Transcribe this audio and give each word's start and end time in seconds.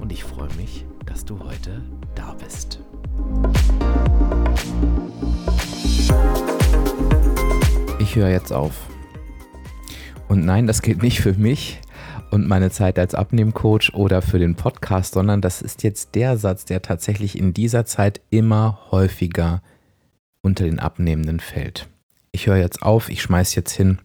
Und 0.00 0.10
ich 0.10 0.24
freue 0.24 0.54
mich, 0.54 0.86
dass 1.04 1.26
du 1.26 1.40
heute 1.40 1.82
da 2.14 2.34
bist. 2.42 2.80
Ich 7.98 8.16
höre 8.16 8.30
jetzt 8.30 8.50
auf. 8.50 8.88
Und 10.26 10.46
nein, 10.46 10.66
das 10.66 10.80
geht 10.80 11.02
nicht 11.02 11.20
für 11.20 11.34
mich 11.34 11.82
und 12.30 12.46
meine 12.46 12.70
Zeit 12.70 12.98
als 12.98 13.14
Abnehmcoach 13.14 13.92
oder 13.94 14.22
für 14.22 14.38
den 14.38 14.54
Podcast, 14.54 15.14
sondern 15.14 15.40
das 15.40 15.62
ist 15.62 15.82
jetzt 15.82 16.14
der 16.14 16.36
Satz, 16.36 16.64
der 16.64 16.82
tatsächlich 16.82 17.38
in 17.38 17.52
dieser 17.52 17.84
Zeit 17.84 18.20
immer 18.30 18.78
häufiger 18.90 19.62
unter 20.42 20.64
den 20.64 20.78
Abnehmenden 20.78 21.40
fällt. 21.40 21.88
Ich 22.32 22.46
höre 22.46 22.56
jetzt 22.56 22.82
auf, 22.82 23.08
ich 23.08 23.22
schmeiß 23.22 23.54
jetzt 23.54 23.72
hin, 23.72 23.98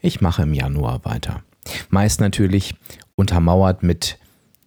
ich 0.00 0.20
mache 0.20 0.42
im 0.42 0.54
Januar 0.54 1.04
weiter. 1.04 1.42
Meist 1.90 2.20
natürlich 2.20 2.74
untermauert 3.14 3.82
mit 3.82 4.18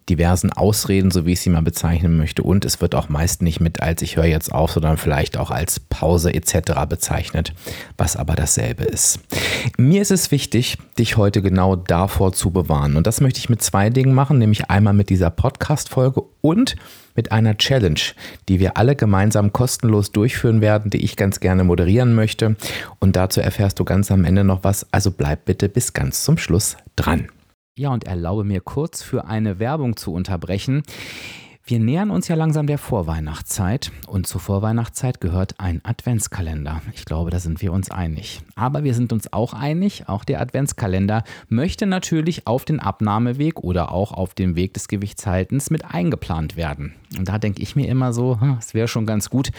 diversen 0.08 0.52
Ausreden, 0.52 1.10
so 1.10 1.26
wie 1.26 1.32
ich 1.32 1.40
sie 1.40 1.50
mal 1.50 1.62
bezeichnen 1.62 2.16
möchte. 2.16 2.42
Und 2.42 2.64
es 2.64 2.80
wird 2.80 2.94
auch 2.94 3.08
meist 3.08 3.42
nicht 3.42 3.60
mit 3.60 3.82
als 3.82 4.02
ich 4.02 4.16
höre 4.16 4.26
jetzt 4.26 4.52
auf, 4.52 4.72
sondern 4.72 4.96
vielleicht 4.96 5.36
auch 5.36 5.50
als 5.50 5.80
Pause 5.80 6.32
etc. 6.32 6.86
bezeichnet, 6.88 7.52
was 7.96 8.16
aber 8.16 8.34
dasselbe 8.34 8.84
ist. 8.84 9.20
Mir 9.76 10.02
ist 10.02 10.10
es 10.12 10.30
wichtig, 10.30 10.78
dich 10.98 11.16
heute 11.16 11.42
genau 11.42 11.76
davor 11.76 12.32
zu 12.32 12.50
bewahren. 12.50 12.96
Und 12.96 13.06
das 13.06 13.20
möchte 13.20 13.40
ich 13.40 13.48
mit 13.48 13.62
zwei 13.62 13.90
Dingen 13.90 14.14
machen, 14.14 14.38
nämlich 14.38 14.70
einmal 14.70 14.94
mit 14.94 15.10
dieser 15.10 15.30
Podcast-Folge 15.30 16.22
und 16.40 16.76
mit 17.16 17.32
einer 17.32 17.56
Challenge, 17.56 18.00
die 18.48 18.60
wir 18.60 18.76
alle 18.76 18.94
gemeinsam 18.94 19.52
kostenlos 19.52 20.12
durchführen 20.12 20.60
werden, 20.60 20.90
die 20.90 21.02
ich 21.02 21.16
ganz 21.16 21.40
gerne 21.40 21.64
moderieren 21.64 22.14
möchte. 22.14 22.56
Und 23.00 23.16
dazu 23.16 23.40
erfährst 23.40 23.80
du 23.80 23.84
ganz 23.84 24.10
am 24.12 24.24
Ende 24.24 24.44
noch 24.44 24.62
was. 24.62 24.86
Also 24.92 25.10
bleib 25.10 25.46
bitte 25.46 25.68
bis 25.68 25.92
ganz 25.94 26.22
zum 26.22 26.38
Schluss 26.38 26.76
dran. 26.94 27.28
Ja, 27.78 27.90
und 27.90 28.04
erlaube 28.04 28.42
mir 28.42 28.62
kurz 28.62 29.02
für 29.02 29.26
eine 29.26 29.58
Werbung 29.58 29.98
zu 29.98 30.10
unterbrechen. 30.14 30.82
Wir 31.68 31.80
nähern 31.80 32.12
uns 32.12 32.28
ja 32.28 32.36
langsam 32.36 32.68
der 32.68 32.78
Vorweihnachtszeit 32.78 33.90
und 34.06 34.28
zur 34.28 34.40
Vorweihnachtszeit 34.40 35.20
gehört 35.20 35.58
ein 35.58 35.80
Adventskalender. 35.82 36.80
Ich 36.94 37.04
glaube, 37.04 37.32
da 37.32 37.40
sind 37.40 37.60
wir 37.60 37.72
uns 37.72 37.90
einig. 37.90 38.40
Aber 38.54 38.84
wir 38.84 38.94
sind 38.94 39.12
uns 39.12 39.32
auch 39.32 39.52
einig, 39.52 40.08
auch 40.08 40.22
der 40.22 40.40
Adventskalender 40.40 41.24
möchte 41.48 41.86
natürlich 41.86 42.46
auf 42.46 42.66
den 42.66 42.78
Abnahmeweg 42.78 43.64
oder 43.64 43.90
auch 43.90 44.12
auf 44.12 44.32
dem 44.32 44.54
Weg 44.54 44.74
des 44.74 44.86
Gewichtshaltens 44.86 45.70
mit 45.70 45.84
eingeplant 45.84 46.56
werden. 46.56 46.94
Und 47.18 47.28
da 47.28 47.38
denke 47.40 47.60
ich 47.60 47.74
mir 47.74 47.88
immer 47.88 48.12
so, 48.12 48.40
hm, 48.40 48.58
es 48.60 48.72
wäre 48.72 48.86
schon 48.86 49.04
ganz 49.04 49.28
gut, 49.28 49.50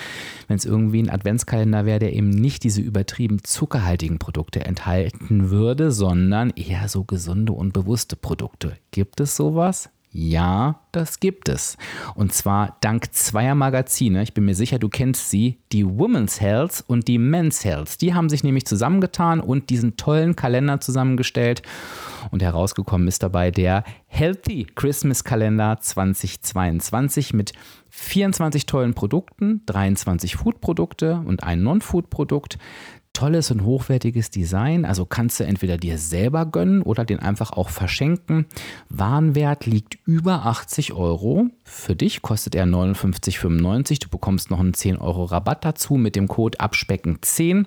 wenn 0.47 0.55
es 0.55 0.63
irgendwie 0.63 1.03
ein 1.03 1.09
Adventskalender 1.09 1.85
wäre, 1.85 1.99
der 1.99 2.13
eben 2.13 2.29
nicht 2.29 2.63
diese 2.63 2.79
übertrieben 2.79 3.43
zuckerhaltigen 3.43 4.17
Produkte 4.17 4.63
enthalten 4.63 5.49
würde, 5.49 5.91
sondern 5.91 6.51
eher 6.51 6.87
so 6.87 7.03
gesunde 7.03 7.51
und 7.51 7.73
bewusste 7.73 8.15
Produkte. 8.15 8.77
Gibt 8.91 9.19
es 9.19 9.35
sowas? 9.35 9.89
Ja, 10.19 10.79
das 10.93 11.19
gibt 11.19 11.47
es. 11.47 11.77
Und 12.15 12.33
zwar 12.33 12.77
dank 12.81 13.13
zweier 13.13 13.53
Magazine. 13.53 14.23
Ich 14.23 14.33
bin 14.33 14.45
mir 14.45 14.55
sicher, 14.55 14.79
du 14.79 14.89
kennst 14.89 15.29
sie. 15.29 15.59
Die 15.71 15.85
Women's 15.85 16.41
Health 16.41 16.83
und 16.87 17.07
die 17.07 17.19
Men's 17.19 17.63
Health. 17.63 18.01
Die 18.01 18.15
haben 18.15 18.27
sich 18.27 18.43
nämlich 18.43 18.65
zusammengetan 18.65 19.39
und 19.39 19.69
diesen 19.69 19.95
tollen 19.95 20.35
Kalender 20.35 20.79
zusammengestellt. 20.79 21.61
Und 22.31 22.41
herausgekommen 22.41 23.07
ist 23.07 23.21
dabei 23.21 23.51
der 23.51 23.83
Healthy 24.07 24.65
Christmas 24.73 25.23
Kalender 25.23 25.77
2022 25.79 27.35
mit 27.35 27.53
24 27.89 28.65
tollen 28.65 28.95
Produkten, 28.95 29.61
23 29.67 30.35
Food-Produkte 30.35 31.21
und 31.25 31.43
ein 31.43 31.61
Non-Food-Produkt 31.61 32.57
tolles 33.17 33.49
und 33.49 33.63
hochwertiges 33.63 34.29
Design. 34.29 34.85
Also 34.85 35.07
kannst 35.07 35.39
du 35.39 35.43
entweder 35.43 35.77
dir 35.77 35.97
selber 35.97 36.45
gönnen 36.45 36.83
oder 36.83 37.03
den 37.03 37.17
einfach 37.17 37.51
auch 37.51 37.69
verschenken. 37.69 38.45
Warenwert 38.89 39.65
liegt 39.65 39.97
über 40.05 40.45
80 40.45 40.93
Euro. 40.93 41.47
Für 41.63 41.95
dich 41.95 42.21
kostet 42.21 42.53
er 42.53 42.65
59,95. 42.65 44.01
Du 44.01 44.09
bekommst 44.09 44.51
noch 44.51 44.59
einen 44.59 44.75
10 44.75 44.97
Euro 44.97 45.23
Rabatt 45.23 45.65
dazu 45.65 45.95
mit 45.95 46.15
dem 46.15 46.27
Code 46.27 46.59
Abspecken10. 46.59 47.65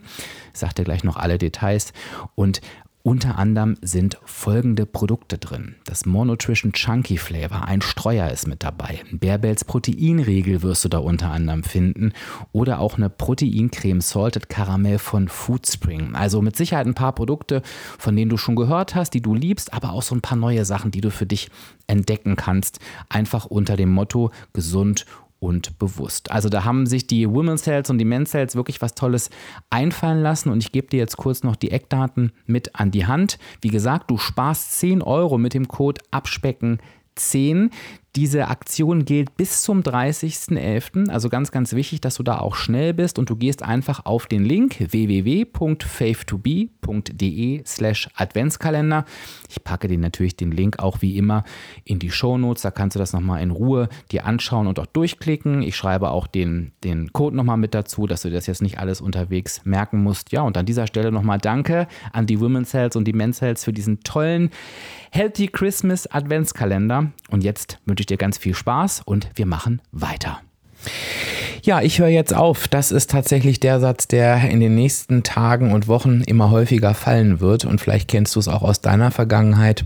Ich 0.53 0.59
sag 0.61 0.72
dir 0.77 0.84
gleich 0.84 1.03
noch 1.03 1.16
alle 1.16 1.37
Details. 1.37 1.94
Und 2.37 2.61
unter 3.03 3.38
anderem 3.38 3.77
sind 3.81 4.19
folgende 4.25 4.84
Produkte 4.84 5.38
drin. 5.38 5.77
Das 5.84 6.05
Monotrition 6.05 6.72
Chunky 6.72 7.16
Flavor, 7.16 7.65
ein 7.65 7.81
Streuer 7.81 8.28
ist 8.28 8.47
mit 8.47 8.62
dabei. 8.62 9.00
Bärbels 9.11 9.65
Proteinriegel 9.65 10.62
wirst 10.62 10.84
du 10.84 10.88
da 10.91 10.99
unter 10.99 11.31
anderem 11.31 11.62
finden. 11.62 12.12
Oder 12.53 12.78
auch 12.78 12.99
eine 12.99 13.09
Proteincreme 13.09 14.03
Salted 14.03 14.50
Caramel 14.50 14.99
von 14.99 15.28
Foodspring. 15.28 16.15
Also 16.15 16.43
mit 16.43 16.56
Sicherheit 16.56 16.87
ein 16.87 16.94
paar 16.94 17.15
Produkte, 17.15 17.62
von 17.99 18.15
denen 18.15 18.28
du 18.28 18.37
schon 18.37 18.56
gehört 18.56 18.94
hast, 18.94 19.15
die 19.15 19.22
du 19.22 19.34
liebst, 19.34 19.72
aber 19.72 19.93
auch 19.93 20.03
so 20.03 20.15
ein 20.15 20.21
paar 20.21 20.37
neue 20.38 20.67
Sachen, 20.67 20.91
die 20.91 21.00
du 21.00 21.11
für 21.11 21.27
dich 21.27 21.50
entdecken 21.87 22.37
kannst. 22.37 22.81
Einfach 23.09 23.47
unter 23.47 23.77
dem 23.77 23.91
Motto 23.91 24.31
gesund 24.53 25.06
und 25.41 25.78
bewusst. 25.78 26.31
Also 26.31 26.49
da 26.49 26.65
haben 26.65 26.87
sich 26.87 27.06
die 27.06 27.28
Women's 27.28 27.62
Cells 27.62 27.91
und 27.91 27.99
die 27.99 28.05
Men's 28.05 28.31
Cells 28.31 28.55
wirklich 28.55 28.81
was 28.81 28.95
Tolles 28.95 29.31
einfallen 29.71 30.23
lassen 30.23 30.51
und 30.51 30.62
ich 30.62 30.71
gebe 30.71 30.87
dir 30.87 30.99
jetzt 30.99 31.17
kurz 31.17 31.43
noch 31.43 31.56
die 31.56 31.73
Eckdaten 31.73 32.33
mit 32.47 32.77
an 32.77 32.91
die 32.91 33.06
Hand. 33.06 33.39
Wie 33.61 33.69
gesagt, 33.69 34.11
du 34.11 34.19
sparst 34.19 34.79
10 34.79 35.03
Euro 35.03 35.39
mit 35.39 35.55
dem 35.55 35.67
Code 35.67 36.00
Abspecken 36.11 36.79
10. 37.17 37.71
Diese 38.16 38.48
Aktion 38.48 39.04
gilt 39.04 39.37
bis 39.37 39.62
zum 39.62 39.82
30.11. 39.82 41.10
Also 41.10 41.28
ganz, 41.28 41.53
ganz 41.53 41.75
wichtig, 41.75 42.00
dass 42.00 42.16
du 42.16 42.25
da 42.25 42.38
auch 42.38 42.56
schnell 42.56 42.93
bist 42.93 43.21
und 43.21 43.31
du 43.31 43.37
gehst 43.37 43.62
einfach 43.62 44.04
auf 44.04 44.26
den 44.26 44.44
Link 44.44 44.78
www.faith2be.de 44.81 47.62
slash 47.65 48.09
Adventskalender. 48.16 49.04
Ich 49.49 49.62
packe 49.62 49.87
dir 49.87 49.99
natürlich 49.99 50.34
den 50.34 50.50
Link 50.50 50.81
auch 50.81 51.03
wie 51.03 51.16
immer 51.16 51.44
in 51.84 52.00
die 52.00 52.10
Shownotes. 52.10 52.62
Da 52.62 52.72
kannst 52.72 52.97
du 52.97 52.99
das 52.99 53.12
nochmal 53.12 53.43
in 53.43 53.53
Ruhe 53.53 53.88
dir 54.10 54.26
anschauen 54.26 54.66
und 54.66 54.81
auch 54.81 54.87
durchklicken. 54.87 55.62
Ich 55.62 55.76
schreibe 55.76 56.10
auch 56.10 56.26
den, 56.26 56.72
den 56.82 57.12
Code 57.12 57.37
nochmal 57.37 57.59
mit 57.59 57.75
dazu, 57.75 58.09
dass 58.09 58.22
du 58.22 58.31
das 58.31 58.49
jetzt 58.49 58.60
nicht 58.60 58.81
alles 58.81 59.00
unterwegs 59.00 59.65
merken 59.65 60.03
musst. 60.03 60.32
Ja, 60.32 60.43
und 60.43 60.56
an 60.56 60.66
dieser 60.66 60.88
Stelle 60.88 61.12
nochmal 61.12 61.38
danke 61.38 61.87
an 62.12 62.26
die 62.26 62.41
Women's 62.41 62.75
Health 62.75 62.97
und 62.97 63.04
die 63.04 63.12
Men's 63.12 63.41
Health 63.41 63.60
für 63.60 63.72
diesen 63.72 64.00
tollen 64.00 64.50
Healthy 65.12 65.47
Christmas 65.49 66.06
Adventskalender. 66.09 67.12
Und 67.31 67.44
jetzt 67.44 67.78
wünsche 67.84 68.00
ich 68.00 68.06
dir 68.06 68.16
ganz 68.16 68.38
viel 68.38 68.55
Spaß 68.55 69.03
und 69.05 69.31
wir 69.34 69.47
machen 69.47 69.81
weiter. 69.93 70.41
Ja, 71.62 71.83
ich 71.83 71.99
höre 71.99 72.09
jetzt 72.09 72.34
auf. 72.34 72.69
Das 72.69 72.91
ist 72.91 73.11
tatsächlich 73.11 73.61
der 73.61 73.81
Satz, 73.81 74.09
der 74.09 74.49
in 74.49 74.61
den 74.61 74.75
nächsten 74.75 75.22
Tagen 75.22 75.72
und 75.72 75.88
Wochen 75.88 76.22
immer 76.22 76.50
häufiger 76.50 76.94
fallen 76.94 77.41
wird. 77.41 77.66
Und 77.66 77.81
vielleicht 77.81 78.09
kennst 78.09 78.34
du 78.34 78.41
es 78.41 78.49
auch 78.49 78.62
aus 78.62 78.81
deiner 78.81 79.11
Vergangenheit. 79.11 79.84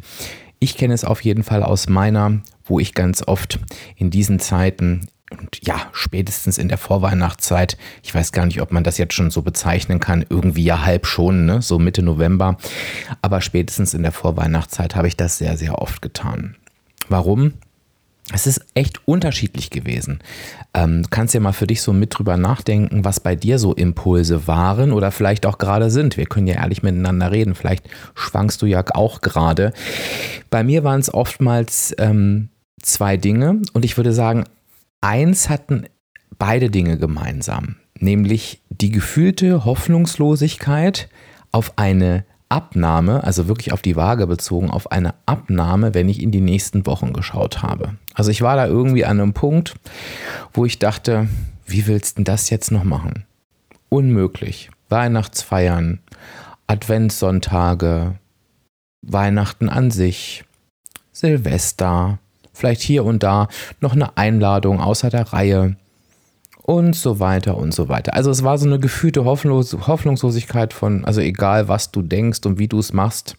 Ich 0.61 0.77
kenne 0.77 0.95
es 0.95 1.05
auf 1.05 1.23
jeden 1.23 1.43
Fall 1.43 1.63
aus 1.63 1.89
meiner, 1.89 2.41
wo 2.65 2.79
ich 2.79 2.95
ganz 2.95 3.27
oft 3.27 3.59
in 3.97 4.11
diesen 4.11 4.39
Zeiten 4.39 5.09
und 5.31 5.59
ja, 5.63 5.89
spätestens 5.93 6.59
in 6.59 6.69
der 6.69 6.79
Vorweihnachtszeit, 6.79 7.77
ich 8.03 8.15
weiß 8.15 8.33
gar 8.33 8.47
nicht, 8.47 8.61
ob 8.61 8.73
man 8.73 8.85
das 8.85 8.99
jetzt 8.99 9.15
schon 9.15 9.31
so 9.31 9.43
bezeichnen 9.43 9.99
kann, 9.99 10.25
irgendwie 10.29 10.65
ja 10.65 10.85
halb 10.85 11.07
schon, 11.07 11.45
ne? 11.45 11.61
so 11.63 11.79
Mitte 11.79 12.03
November, 12.03 12.57
aber 13.21 13.41
spätestens 13.41 13.95
in 13.95 14.03
der 14.03 14.13
Vorweihnachtszeit 14.13 14.95
habe 14.95 15.09
ich 15.09 15.17
das 15.17 15.39
sehr, 15.39 15.57
sehr 15.57 15.79
oft 15.81 16.03
getan. 16.03 16.57
Warum? 17.09 17.55
Es 18.33 18.47
ist 18.47 18.65
echt 18.75 19.07
unterschiedlich 19.07 19.69
gewesen. 19.69 20.21
Ähm, 20.73 21.03
du 21.03 21.09
kannst 21.11 21.35
ja 21.35 21.41
mal 21.41 21.53
für 21.53 21.67
dich 21.67 21.83
so 21.83 21.93
mit 21.93 22.19
drüber 22.19 22.39
nachdenken, 22.39 23.05
was 23.05 23.21
bei 23.21 23.37
dir 23.37 23.59
so 23.59 23.75
Impulse 23.75 24.47
waren 24.47 24.93
oder 24.93 25.11
vielleicht 25.11 25.45
auch 25.45 25.59
gerade 25.59 25.91
sind. 25.91 26.17
Wir 26.17 26.25
können 26.25 26.47
ja 26.47 26.55
ehrlich 26.55 26.83
miteinander 26.83 27.31
reden. 27.31 27.55
Vielleicht 27.55 27.89
schwankst 28.15 28.63
du 28.63 28.67
ja 28.67 28.83
auch 28.95 29.21
gerade. 29.21 29.73
Bei 30.49 30.65
mir 30.65 30.85
waren 30.85 31.01
es 31.01 31.13
oftmals 31.13 31.95
ähm, 31.99 32.49
zwei 32.81 33.19
Dinge 33.19 33.61
und 33.75 33.85
ich 33.85 33.99
würde 33.99 34.13
sagen, 34.13 34.45
eins 35.03 35.51
hatten 35.51 35.85
beide 36.39 36.71
Dinge 36.71 36.97
gemeinsam, 36.97 37.77
nämlich 37.99 38.63
die 38.71 38.91
gefühlte 38.91 39.67
Hoffnungslosigkeit 39.67 41.09
auf 41.53 41.75
eine 41.77 42.25
Abnahme, 42.55 43.25
also 43.25 43.49
wirklich 43.49 43.73
auf 43.73 43.83
die 43.83 43.97
Waage 43.97 44.29
bezogen, 44.29 44.71
auf 44.71 44.93
eine 44.93 45.15
Abnahme, 45.27 45.93
wenn 45.93 46.09
ich 46.09 46.23
in 46.23 46.31
die 46.31 46.41
nächsten 46.41 46.87
Wochen 46.87 47.13
geschaut 47.13 47.65
habe. 47.65 47.97
Also 48.15 48.31
ich 48.31 48.43
war 48.43 48.55
da 48.55 48.69
irgendwie 48.69 49.05
an 49.05 49.21
einem 49.21 49.33
Punkt, 49.33 49.75
wo 50.53 50.65
ich 50.65 50.79
dachte, 50.79 51.27
wie 51.67 51.89
willst 51.89 52.19
du 52.19 52.23
das 52.23 52.51
jetzt 52.51 52.71
noch 52.71 52.85
machen? 52.85 53.25
Unmöglich. 53.89 54.71
Weihnachtsfeiern, 54.89 55.99
Adventssonntage, 56.69 58.21
Weihnachten 59.03 59.69
an 59.69 59.91
sich, 59.91 60.45
Silvester, 61.11 62.21
vielleicht 62.53 62.83
hier 62.83 63.05
und 63.05 63.25
da 63.25 63.49
noch 63.81 63.95
eine 63.95 64.17
Einladung 64.17 64.81
außer 64.81 65.11
der 65.11 65.33
Reihe 65.33 65.75
und 66.67 66.97
so 66.97 67.21
weiter 67.21 67.59
und 67.59 67.75
so 67.75 67.91
weiter. 67.91 68.15
Also 68.15 68.31
es 68.31 68.43
war 68.43 68.57
so 68.57 68.67
eine 68.67 68.79
gefühlte 68.79 69.27
Hoffnungslosigkeit 69.27 70.73
von, 70.73 71.05
also 71.05 71.21
egal 71.21 71.69
was 71.69 71.93
du 71.93 72.01
denkst 72.01 72.41
und 72.47 72.59
wie 72.59 72.69
du 72.69 72.79
es 72.79 72.95
machst, 72.95 73.37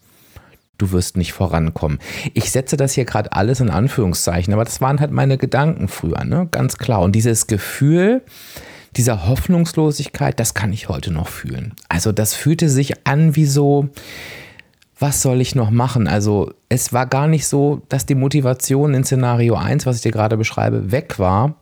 du 0.78 0.92
wirst 0.92 1.16
nicht 1.16 1.32
vorankommen. 1.32 1.98
Ich 2.34 2.52
setze 2.52 2.76
das 2.76 2.92
hier 2.92 3.04
gerade 3.04 3.32
alles 3.32 3.58
in 3.58 3.68
Anführungszeichen, 3.68 4.54
aber 4.54 4.62
das 4.62 4.80
waren 4.80 5.00
halt 5.00 5.10
meine 5.10 5.38
Gedanken 5.38 5.88
früher, 5.88 6.22
ne? 6.22 6.46
ganz 6.52 6.78
klar. 6.78 7.00
Und 7.00 7.16
dieses 7.16 7.48
Gefühl 7.48 8.22
dieser 8.96 9.26
Hoffnungslosigkeit, 9.26 10.38
das 10.38 10.54
kann 10.54 10.72
ich 10.72 10.88
heute 10.88 11.12
noch 11.12 11.26
fühlen. 11.26 11.74
Also 11.88 12.12
das 12.12 12.32
fühlte 12.32 12.68
sich 12.68 13.06
an 13.08 13.34
wie 13.34 13.44
so, 13.44 13.88
was 15.00 15.20
soll 15.20 15.40
ich 15.40 15.56
noch 15.56 15.70
machen? 15.70 16.06
Also 16.06 16.54
es 16.68 16.92
war 16.92 17.06
gar 17.06 17.26
nicht 17.26 17.48
so, 17.48 17.82
dass 17.88 18.06
die 18.06 18.14
Motivation 18.14 18.94
in 18.94 19.02
Szenario 19.02 19.56
1, 19.56 19.84
was 19.84 19.96
ich 19.96 20.02
dir 20.02 20.12
gerade 20.12 20.36
beschreibe, 20.36 20.92
weg 20.92 21.18
war. 21.18 21.56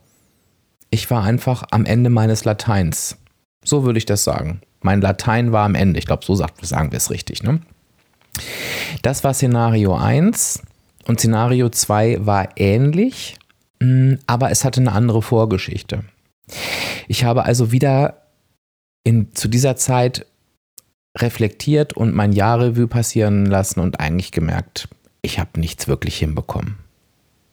Ich 0.94 1.10
war 1.10 1.24
einfach 1.24 1.64
am 1.72 1.86
Ende 1.86 2.08
meines 2.08 2.44
Lateins. 2.44 3.16
So 3.64 3.82
würde 3.82 3.98
ich 3.98 4.06
das 4.06 4.22
sagen. 4.22 4.60
Mein 4.80 5.00
Latein 5.00 5.50
war 5.50 5.64
am 5.64 5.74
Ende. 5.74 5.98
Ich 5.98 6.06
glaube, 6.06 6.24
so 6.24 6.36
sagen 6.36 6.92
wir 6.92 6.96
es 6.96 7.10
richtig. 7.10 7.42
Ne? 7.42 7.60
Das 9.02 9.24
war 9.24 9.34
Szenario 9.34 9.96
1 9.96 10.62
und 11.08 11.18
Szenario 11.18 11.68
2 11.68 12.24
war 12.24 12.50
ähnlich, 12.54 13.36
mm, 13.80 14.14
aber 14.28 14.52
es 14.52 14.64
hatte 14.64 14.80
eine 14.80 14.92
andere 14.92 15.20
Vorgeschichte. 15.20 16.04
Ich 17.08 17.24
habe 17.24 17.44
also 17.44 17.72
wieder 17.72 18.28
in, 19.02 19.34
zu 19.34 19.48
dieser 19.48 19.74
Zeit 19.74 20.26
reflektiert 21.18 21.94
und 21.94 22.14
mein 22.14 22.30
Jahrrevue 22.30 22.86
passieren 22.86 23.46
lassen 23.46 23.80
und 23.80 23.98
eigentlich 23.98 24.30
gemerkt, 24.30 24.88
ich 25.22 25.40
habe 25.40 25.58
nichts 25.58 25.88
wirklich 25.88 26.16
hinbekommen. 26.18 26.83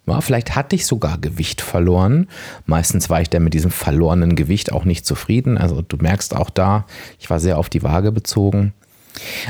Ja, 0.07 0.19
vielleicht 0.19 0.55
hatte 0.55 0.75
ich 0.75 0.85
sogar 0.85 1.17
Gewicht 1.19 1.61
verloren. 1.61 2.27
Meistens 2.65 3.09
war 3.09 3.21
ich 3.21 3.29
dann 3.29 3.43
mit 3.43 3.53
diesem 3.53 3.71
verlorenen 3.71 4.35
Gewicht 4.35 4.71
auch 4.71 4.83
nicht 4.83 5.05
zufrieden. 5.05 5.57
Also 5.57 5.81
du 5.81 5.97
merkst 5.97 6.35
auch 6.35 6.49
da, 6.49 6.85
ich 7.19 7.29
war 7.29 7.39
sehr 7.39 7.57
auf 7.57 7.69
die 7.69 7.83
Waage 7.83 8.11
bezogen. 8.11 8.73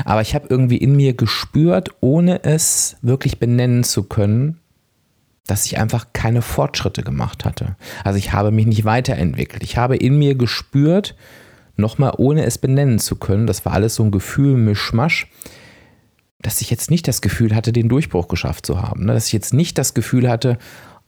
Aber 0.04 0.20
ich 0.20 0.34
habe 0.34 0.46
irgendwie 0.50 0.76
in 0.76 0.94
mir 0.94 1.14
gespürt, 1.14 1.90
ohne 2.00 2.44
es 2.44 2.96
wirklich 3.00 3.38
benennen 3.38 3.84
zu 3.84 4.04
können, 4.04 4.58
dass 5.46 5.66
ich 5.66 5.78
einfach 5.78 6.08
keine 6.12 6.42
Fortschritte 6.42 7.02
gemacht 7.02 7.44
hatte. 7.44 7.76
Also 8.04 8.18
ich 8.18 8.32
habe 8.32 8.50
mich 8.50 8.66
nicht 8.66 8.84
weiterentwickelt. 8.84 9.62
Ich 9.62 9.76
habe 9.76 9.96
in 9.96 10.18
mir 10.18 10.34
gespürt, 10.34 11.16
nochmal 11.76 12.12
ohne 12.18 12.44
es 12.44 12.58
benennen 12.58 12.98
zu 12.98 13.16
können, 13.16 13.46
das 13.46 13.64
war 13.64 13.72
alles 13.72 13.94
so 13.94 14.04
ein 14.04 14.10
Gefühl, 14.10 14.56
Mischmasch, 14.56 15.28
dass 16.42 16.60
ich 16.60 16.70
jetzt 16.70 16.90
nicht 16.90 17.08
das 17.08 17.22
Gefühl 17.22 17.54
hatte, 17.54 17.72
den 17.72 17.88
Durchbruch 17.88 18.28
geschafft 18.28 18.66
zu 18.66 18.82
haben. 18.82 19.06
Ne? 19.06 19.14
Dass 19.14 19.28
ich 19.28 19.32
jetzt 19.32 19.54
nicht 19.54 19.78
das 19.78 19.94
Gefühl 19.94 20.28
hatte, 20.28 20.58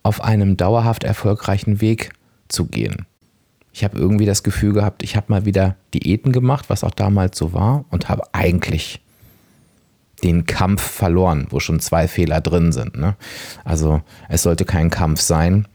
auf 0.03 0.23
einem 0.23 0.57
dauerhaft 0.57 1.05
erfolgreichen 1.05 1.81
Weg 1.81 2.11
zu 2.49 2.67
gehen. 2.67 3.07
Ich 3.73 3.83
habe 3.83 3.99
irgendwie 3.99 4.27
das 4.27 4.45
Gefühl 4.45 4.73
gehabt, 4.73 5.03
ich 5.03 5.17
habe 5.17 5.27
mal 5.29 5.45
wieder 5.45 5.75
Diäten 5.93 6.31
gemacht, 6.31 6.67
was 6.69 6.85
auch 6.85 6.93
damals 6.93 7.37
so 7.37 7.53
war, 7.53 7.85
und 7.91 8.09
habe 8.09 8.23
eigentlich 8.33 9.01
den 10.23 10.47
Kampf 10.47 10.81
verloren, 10.81 11.49
wo 11.51 11.59
schon 11.59 11.81
zwei 11.81 12.07
Fehler 12.07 12.41
drin 12.41 12.71
sind. 12.71 12.97
Ne? 12.97 13.17
Also 13.65 14.01
es 14.29 14.43
sollte 14.43 14.65
kein 14.65 14.91
Kampf 14.91 15.21
sein. 15.21 15.67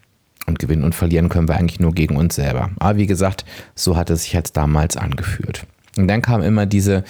Und 0.45 0.57
gewinnen 0.57 0.83
und 0.83 0.95
verlieren 0.95 1.29
können 1.29 1.47
wir 1.47 1.57
eigentlich 1.57 1.79
nur 1.79 1.93
gegen 1.93 2.15
uns 2.15 2.33
selber. 2.33 2.71
Aber 2.79 2.97
wie 2.97 3.05
gesagt, 3.05 3.45
so 3.75 3.95
hat 3.95 4.09
es 4.09 4.23
sich 4.23 4.33
jetzt 4.33 4.57
damals 4.57 4.97
angefühlt. 4.97 5.67
Und 5.95 6.07
dann 6.07 6.23
kam 6.23 6.41
immer 6.41 6.65
diese 6.65 7.03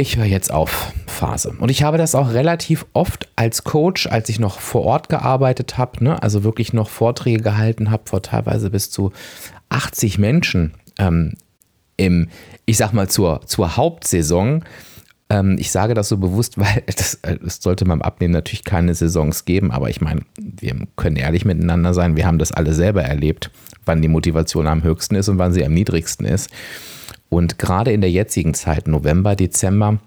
Ich 0.00 0.16
höre 0.16 0.24
jetzt 0.24 0.50
auf 0.50 0.94
Phase. 1.06 1.52
Und 1.58 1.70
ich 1.70 1.82
habe 1.82 1.98
das 1.98 2.14
auch 2.14 2.32
relativ 2.32 2.86
oft 2.94 3.28
als 3.36 3.64
Coach, 3.64 4.06
als 4.06 4.30
ich 4.30 4.40
noch 4.40 4.58
vor 4.58 4.84
Ort 4.84 5.10
gearbeitet 5.10 5.76
habe, 5.76 6.02
ne? 6.02 6.22
also 6.22 6.42
wirklich 6.42 6.72
noch 6.72 6.88
Vorträge 6.88 7.42
gehalten 7.42 7.90
habe 7.90 8.04
vor 8.06 8.22
teilweise 8.22 8.70
bis 8.70 8.90
zu 8.90 9.12
80 9.68 10.18
Menschen 10.18 10.72
ähm, 10.98 11.34
im, 11.98 12.28
ich 12.64 12.78
sag 12.78 12.94
mal, 12.94 13.10
zur, 13.10 13.42
zur 13.44 13.76
Hauptsaison 13.76 14.64
ähm, 15.28 15.56
ich 15.58 15.70
sage 15.70 15.92
das 15.92 16.08
so 16.08 16.16
bewusst, 16.16 16.56
weil 16.58 16.82
es 16.86 17.16
äh, 17.16 17.36
sollte 17.44 17.84
beim 17.84 18.00
Abnehmen 18.00 18.32
natürlich 18.32 18.64
keine 18.64 18.94
Saisons 18.94 19.44
geben, 19.44 19.70
aber 19.70 19.90
ich 19.90 20.00
meine, 20.00 20.22
wir 20.38 20.76
können 20.96 21.16
ehrlich 21.16 21.44
miteinander 21.44 21.92
sein, 21.92 22.16
wir 22.16 22.26
haben 22.26 22.38
das 22.38 22.52
alle 22.52 22.72
selber 22.72 23.02
erlebt, 23.02 23.50
wann 23.84 24.00
die 24.00 24.08
Motivation 24.08 24.66
am 24.66 24.82
höchsten 24.82 25.14
ist 25.14 25.28
und 25.28 25.36
wann 25.36 25.52
sie 25.52 25.64
am 25.64 25.74
niedrigsten 25.74 26.24
ist. 26.24 26.48
Und 27.30 27.58
gerade 27.58 27.92
in 27.92 28.02
der 28.02 28.10
jetzigen 28.10 28.52
Zeit, 28.52 28.88
November, 28.88 29.36
Dezember, 29.36 29.98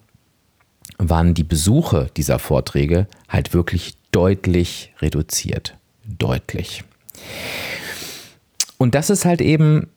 waren 0.99 1.33
die 1.33 1.43
Besuche 1.43 2.11
dieser 2.15 2.37
Vorträge 2.37 3.07
halt 3.27 3.53
wirklich 3.53 3.95
deutlich 4.11 4.93
reduziert. 5.01 5.75
Deutlich. 6.05 6.83
Und 8.77 8.93
das 8.93 9.09
ist 9.09 9.25
halt 9.25 9.41
eben 9.41 9.87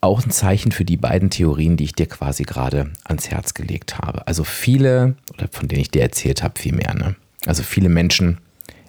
auch 0.00 0.24
ein 0.24 0.30
Zeichen 0.30 0.72
für 0.72 0.84
die 0.84 0.96
beiden 0.96 1.30
Theorien, 1.30 1.76
die 1.76 1.84
ich 1.84 1.94
dir 1.94 2.06
quasi 2.06 2.44
gerade 2.44 2.90
ans 3.04 3.28
Herz 3.28 3.54
gelegt 3.54 3.98
habe. 3.98 4.26
Also 4.26 4.44
viele, 4.44 5.16
oder 5.34 5.48
von 5.50 5.68
denen 5.68 5.82
ich 5.82 5.90
dir 5.90 6.02
erzählt 6.02 6.42
habe, 6.42 6.58
viel 6.58 6.74
mehr. 6.74 6.94
Ne? 6.94 7.16
Also 7.44 7.62
viele 7.62 7.88
Menschen 7.88 8.38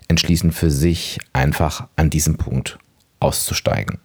entschließen 0.08 0.52
für 0.52 0.72
sich 0.72 1.20
einfach 1.34 1.88
an 1.96 2.10
diesem 2.10 2.38
Punkt 2.38 2.78
auszusteigen. 3.20 4.00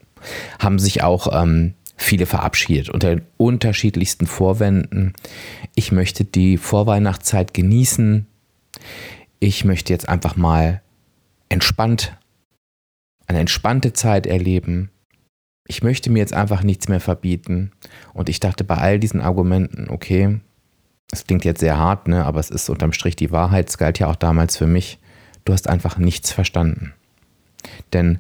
Haben 0.59 0.79
sich 0.79 1.03
auch 1.03 1.43
ähm, 1.43 1.75
viele 1.97 2.27
verabschiedet 2.27 2.91
unter 2.91 3.11
den 3.11 3.23
unterschiedlichsten 3.37 4.27
Vorwänden. 4.27 5.15
Ich 5.75 5.93
möchte 5.93 6.25
die 6.25 6.57
Vorweihnachtszeit 6.57 7.55
genießen. 7.55 8.27
Ich 9.41 9.65
möchte 9.65 9.93
jetzt 9.93 10.09
einfach 10.09 10.37
mal 10.37 10.83
entspannt, 11.49 12.17
eine 13.27 13.41
entspannte 13.41 13.93
Zeit 13.93 14.27
erleben 14.27 14.91
ich 15.67 15.83
möchte 15.83 16.11
mir 16.11 16.19
jetzt 16.19 16.35
einfach 16.35 16.63
nichts 16.63 16.89
mehr 16.89 17.01
verbieten. 17.01 17.73
Und 18.13 18.29
ich 18.29 18.41
dachte 18.41 18.65
bei 18.65 18.77
all 18.77 18.99
diesen 18.99 19.21
Argumenten, 19.21 19.89
okay, 19.91 20.41
es 21.11 21.27
klingt 21.27 21.45
jetzt 21.45 21.61
sehr 21.61 21.79
hart, 21.79 22.09
ne, 22.09 22.25
aber 22.25 22.41
es 22.41 22.51
ist 22.51 22.69
unterm 22.69 22.93
Strich 22.93 23.17
die 23.17 23.31
Wahrheit. 23.31 23.69
Es 23.69 23.79
galt 23.79 23.99
ja 23.99 24.09
auch 24.09 24.17
damals 24.17 24.57
für 24.57 24.67
mich. 24.67 24.99
Du 25.45 25.53
hast 25.53 25.69
einfach 25.69 25.99
nichts 25.99 26.33
verstanden. 26.33 26.95
Denn 27.93 28.19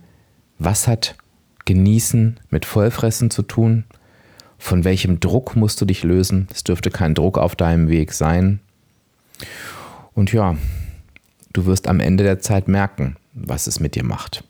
was 0.58 0.86
hat 0.86 1.16
Genießen 1.64 2.40
mit 2.50 2.64
Vollfressen 2.64 3.30
zu 3.30 3.42
tun? 3.42 3.84
Von 4.58 4.84
welchem 4.84 5.20
Druck 5.20 5.56
musst 5.56 5.80
du 5.80 5.84
dich 5.84 6.04
lösen? 6.04 6.48
Es 6.52 6.64
dürfte 6.64 6.90
kein 6.90 7.14
Druck 7.14 7.38
auf 7.38 7.56
deinem 7.56 7.88
Weg 7.88 8.12
sein. 8.12 8.60
Und 10.14 10.32
ja, 10.32 10.56
du 11.52 11.66
wirst 11.66 11.88
am 11.88 12.00
Ende 12.00 12.24
der 12.24 12.40
Zeit 12.40 12.68
merken, 12.68 13.16
was 13.32 13.66
es 13.66 13.80
mit 13.80 13.94
dir 13.94 14.04
macht. 14.04 14.44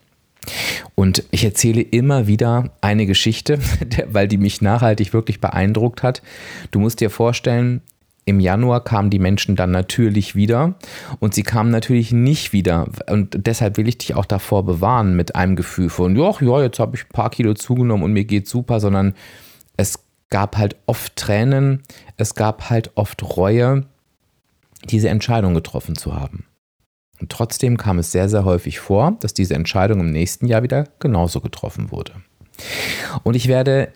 Und 0.94 1.24
ich 1.30 1.44
erzähle 1.44 1.80
immer 1.80 2.26
wieder 2.26 2.70
eine 2.80 3.06
Geschichte, 3.06 3.58
weil 4.06 4.28
die 4.28 4.38
mich 4.38 4.60
nachhaltig 4.60 5.12
wirklich 5.12 5.40
beeindruckt 5.40 6.02
hat. 6.02 6.22
Du 6.70 6.80
musst 6.80 7.00
dir 7.00 7.10
vorstellen, 7.10 7.80
im 8.24 8.38
Januar 8.38 8.84
kamen 8.84 9.10
die 9.10 9.18
Menschen 9.18 9.56
dann 9.56 9.70
natürlich 9.70 10.36
wieder 10.36 10.74
und 11.18 11.34
sie 11.34 11.42
kamen 11.42 11.70
natürlich 11.70 12.12
nicht 12.12 12.52
wieder. 12.52 12.88
Und 13.10 13.46
deshalb 13.46 13.76
will 13.76 13.88
ich 13.88 13.98
dich 13.98 14.14
auch 14.14 14.26
davor 14.26 14.64
bewahren 14.64 15.16
mit 15.16 15.34
einem 15.34 15.56
Gefühl 15.56 15.88
von, 15.88 16.14
ja, 16.16 16.62
jetzt 16.62 16.78
habe 16.78 16.96
ich 16.96 17.04
ein 17.04 17.12
paar 17.12 17.30
Kilo 17.30 17.54
zugenommen 17.54 18.04
und 18.04 18.12
mir 18.12 18.24
geht 18.24 18.46
super, 18.46 18.78
sondern 18.78 19.14
es 19.76 19.98
gab 20.30 20.56
halt 20.56 20.76
oft 20.86 21.16
Tränen, 21.16 21.82
es 22.16 22.34
gab 22.34 22.70
halt 22.70 22.92
oft 22.94 23.36
Reue, 23.36 23.86
diese 24.84 25.08
Entscheidung 25.08 25.54
getroffen 25.54 25.96
zu 25.96 26.14
haben. 26.14 26.44
Und 27.20 27.30
trotzdem 27.30 27.76
kam 27.76 27.98
es 27.98 28.12
sehr, 28.12 28.28
sehr 28.28 28.44
häufig 28.44 28.80
vor, 28.80 29.16
dass 29.20 29.34
diese 29.34 29.54
Entscheidung 29.54 30.00
im 30.00 30.10
nächsten 30.10 30.46
Jahr 30.46 30.62
wieder 30.62 30.88
genauso 30.98 31.40
getroffen 31.40 31.92
wurde. 31.92 32.12
Und 33.22 33.36
ich 33.36 33.48
werde 33.48 33.92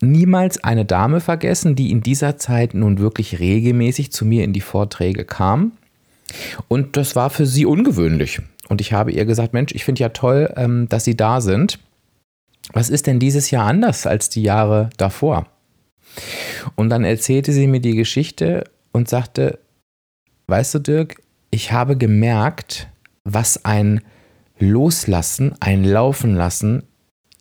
niemals 0.00 0.62
eine 0.64 0.84
Dame 0.84 1.20
vergessen, 1.20 1.74
die 1.74 1.90
in 1.90 2.00
dieser 2.00 2.36
Zeit 2.36 2.74
nun 2.74 2.98
wirklich 2.98 3.38
regelmäßig 3.38 4.12
zu 4.12 4.24
mir 4.24 4.44
in 4.44 4.52
die 4.52 4.60
Vorträge 4.60 5.24
kam. 5.24 5.72
Und 6.68 6.96
das 6.96 7.16
war 7.16 7.30
für 7.30 7.46
sie 7.46 7.66
ungewöhnlich. 7.66 8.40
Und 8.68 8.80
ich 8.80 8.92
habe 8.92 9.10
ihr 9.12 9.24
gesagt, 9.24 9.52
Mensch, 9.52 9.72
ich 9.74 9.84
finde 9.84 10.00
ja 10.00 10.10
toll, 10.10 10.52
ähm, 10.56 10.88
dass 10.88 11.04
Sie 11.04 11.16
da 11.16 11.40
sind. 11.40 11.80
Was 12.72 12.88
ist 12.88 13.08
denn 13.08 13.18
dieses 13.18 13.50
Jahr 13.50 13.66
anders 13.66 14.06
als 14.06 14.28
die 14.28 14.42
Jahre 14.42 14.90
davor? 14.96 15.46
Und 16.76 16.90
dann 16.90 17.04
erzählte 17.04 17.52
sie 17.52 17.66
mir 17.66 17.80
die 17.80 17.96
Geschichte 17.96 18.64
und 18.92 19.08
sagte, 19.08 19.58
weißt 20.46 20.74
du, 20.74 20.78
Dirk, 20.78 21.20
ich 21.50 21.72
habe 21.72 21.96
gemerkt, 21.96 22.88
was 23.24 23.64
ein 23.64 24.02
Loslassen, 24.58 25.54
ein 25.60 25.84
Laufen 25.84 26.34
lassen 26.34 26.84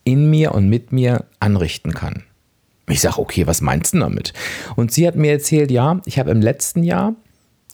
in 0.04 0.30
mir 0.30 0.54
und 0.54 0.70
mit 0.70 0.92
mir 0.92 1.26
anrichten 1.40 1.94
kann. 1.94 2.24
Ich 2.90 3.02
sage, 3.02 3.20
okay, 3.20 3.48
was 3.48 3.62
meinst 3.62 3.94
du 3.94 4.00
damit? 4.00 4.34
Und 4.76 4.92
sie 4.92 5.08
hat 5.08 5.16
mir 5.16 5.32
erzählt, 5.32 5.72
ja, 5.72 6.02
ich 6.06 6.20
habe 6.20 6.32
im 6.32 6.42
letzten 6.42 6.84
Jahr 6.84 7.14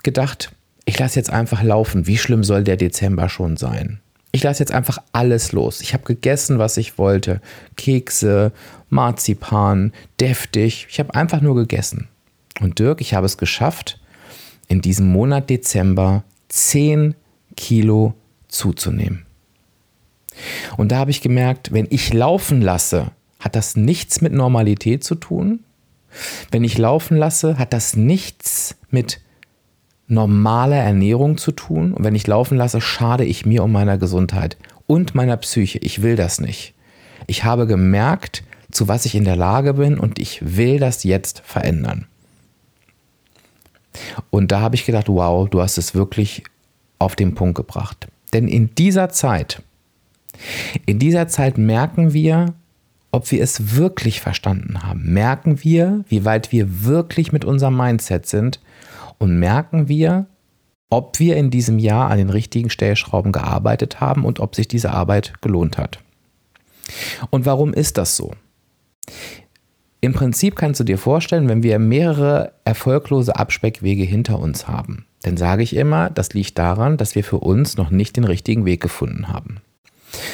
gedacht, 0.04 0.52
ich 0.86 1.00
lasse 1.00 1.20
jetzt 1.20 1.32
einfach 1.32 1.64
laufen. 1.64 2.06
Wie 2.06 2.18
schlimm 2.18 2.44
soll 2.44 2.64
der 2.64 2.78
Dezember 2.78 3.30
schon 3.30 3.58
sein? 3.58 4.00
Ich 4.32 4.44
lasse 4.44 4.62
jetzt 4.62 4.74
einfach 4.74 5.00
alles 5.14 5.54
los. 5.54 5.82
Ich 5.82 5.94
habe 5.94 6.04
gegessen, 6.04 6.60
was 6.60 6.78
ich 6.78 6.98
wollte. 6.98 7.42
Kekse, 7.78 8.52
Marzipan, 8.90 9.94
deftig. 10.20 10.88
Ich 10.90 11.00
habe 11.00 11.16
einfach 11.16 11.42
nur 11.42 11.56
gegessen. 11.56 12.10
Und 12.60 12.80
Dirk, 12.80 13.02
ich 13.02 13.14
habe 13.14 13.26
es 13.26 13.38
geschafft, 13.38 14.00
in 14.68 14.82
diesem 14.82 15.08
Monat 15.08 15.50
Dezember 15.50 16.24
10 16.50 17.16
Kilo 17.56 18.14
zuzunehmen. 18.48 19.26
Und 20.78 20.92
da 20.92 20.98
habe 20.98 21.12
ich 21.12 21.22
gemerkt, 21.22 21.72
wenn 21.72 21.88
ich 21.90 22.14
laufen 22.14 22.62
lasse, 22.62 23.12
hat 23.46 23.56
das 23.56 23.76
nichts 23.76 24.22
mit 24.22 24.34
Normalität 24.34 25.04
zu 25.04 25.14
tun. 25.14 25.60
Wenn 26.50 26.64
ich 26.64 26.80
laufen 26.80 27.16
lasse, 27.16 27.60
hat 27.60 27.74
das 27.74 27.96
nichts 27.96 28.76
mit 28.90 29.22
normale 30.08 30.76
Ernährung 30.76 31.38
zu 31.38 31.52
tun. 31.52 31.94
Und 31.94 32.04
wenn 32.04 32.16
ich 32.16 32.26
laufen 32.26 32.58
lasse, 32.58 32.82
schade 32.82 33.24
ich 33.24 33.46
mir 33.46 33.64
um 33.64 33.72
meiner 33.72 34.00
Gesundheit 34.00 34.58
und 34.88 35.14
meiner 35.14 35.38
Psyche. 35.38 35.78
Ich 35.78 36.02
will 36.02 36.16
das 36.16 36.42
nicht. 36.42 36.74
Ich 37.28 37.44
habe 37.44 37.68
gemerkt, 37.68 38.44
zu 38.72 38.88
was 38.88 39.06
ich 39.06 39.14
in 39.14 39.26
der 39.26 39.36
Lage 39.36 39.76
bin 39.76 40.00
und 40.00 40.18
ich 40.18 40.58
will 40.58 40.80
das 40.80 41.04
jetzt 41.04 41.42
verändern. 41.46 42.08
Und 44.32 44.52
da 44.52 44.60
habe 44.60 44.76
ich 44.76 44.86
gedacht, 44.86 45.08
wow, 45.08 45.48
du 45.48 45.62
hast 45.62 45.78
es 45.78 45.94
wirklich 45.94 46.44
auf 46.98 47.16
den 47.16 47.36
Punkt 47.36 47.56
gebracht. 47.56 48.08
Denn 48.34 48.48
in 48.48 48.74
dieser 48.74 49.10
Zeit, 49.10 49.62
in 50.88 50.98
dieser 50.98 51.28
Zeit 51.28 51.60
merken 51.60 52.12
wir, 52.14 52.56
ob 53.16 53.32
wir 53.32 53.42
es 53.42 53.78
wirklich 53.78 54.20
verstanden 54.20 54.84
haben. 54.84 55.14
Merken 55.14 55.64
wir, 55.64 56.04
wie 56.10 56.26
weit 56.26 56.52
wir 56.52 56.84
wirklich 56.84 57.32
mit 57.32 57.46
unserem 57.46 57.78
Mindset 57.78 58.26
sind 58.26 58.60
und 59.20 59.40
merken 59.40 59.88
wir, 59.88 60.26
ob 60.90 61.18
wir 61.18 61.38
in 61.38 61.50
diesem 61.50 61.80
Jahr 61.80 62.12
an 62.12 62.18
den 62.18 62.30
richtigen 62.30 62.70
Stellschrauben 62.70 63.32
gearbeitet 63.32 64.02
haben 64.02 64.26
und 64.26 64.42
ob 64.42 64.54
sich 64.54 64.68
diese 64.68 64.92
Arbeit 64.92 65.34
gelohnt 65.42 65.78
hat. 65.78 66.00
Und 67.30 67.46
warum 67.46 67.74
ist 67.74 67.98
das 67.98 68.18
so? 68.18 68.34
Im 70.02 70.12
Prinzip 70.12 70.58
kannst 70.58 70.82
du 70.82 70.84
dir 70.84 70.98
vorstellen, 70.98 71.48
wenn 71.48 71.64
wir 71.64 71.80
mehrere 71.80 72.52
erfolglose 72.66 73.38
Abspeckwege 73.38 74.04
hinter 74.04 74.40
uns 74.40 74.68
haben, 74.68 75.06
dann 75.22 75.38
sage 75.38 75.64
ich 75.64 75.74
immer, 75.74 76.10
das 76.10 76.34
liegt 76.34 76.58
daran, 76.60 76.98
dass 76.98 77.16
wir 77.16 77.24
für 77.24 77.40
uns 77.40 77.78
noch 77.78 77.92
nicht 77.92 78.18
den 78.18 78.26
richtigen 78.26 78.66
Weg 78.66 78.82
gefunden 78.82 79.30
haben. 79.30 79.62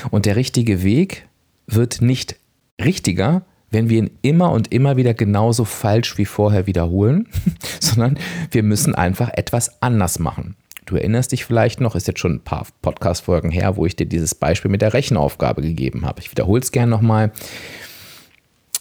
Und 0.09 0.25
der 0.25 0.35
richtige 0.35 0.81
Weg 0.81 1.27
wird 1.67 2.01
nicht 2.01 2.40
richtiger, 2.83 3.43
wenn 3.71 3.89
wir 3.89 3.99
ihn 3.99 4.11
immer 4.21 4.51
und 4.51 4.71
immer 4.71 4.97
wieder 4.97 5.13
genauso 5.13 5.65
falsch 5.65 6.17
wie 6.17 6.25
vorher 6.25 6.67
wiederholen, 6.67 7.27
sondern 7.79 8.19
wir 8.51 8.63
müssen 8.63 8.93
einfach 8.93 9.29
etwas 9.33 9.81
anders 9.81 10.19
machen. 10.19 10.55
Du 10.85 10.97
erinnerst 10.97 11.31
dich 11.31 11.45
vielleicht 11.45 11.79
noch, 11.79 11.95
ist 11.95 12.07
jetzt 12.07 12.19
schon 12.19 12.33
ein 12.35 12.43
paar 12.43 12.67
Podcast-Folgen 12.81 13.49
her, 13.49 13.77
wo 13.77 13.85
ich 13.85 13.95
dir 13.95 14.05
dieses 14.05 14.35
Beispiel 14.35 14.69
mit 14.69 14.81
der 14.81 14.93
Rechenaufgabe 14.93 15.61
gegeben 15.61 16.05
habe. 16.05 16.19
Ich 16.19 16.31
wiederhole 16.31 16.61
es 16.61 16.73
gerne 16.73 16.89
nochmal. 16.89 17.31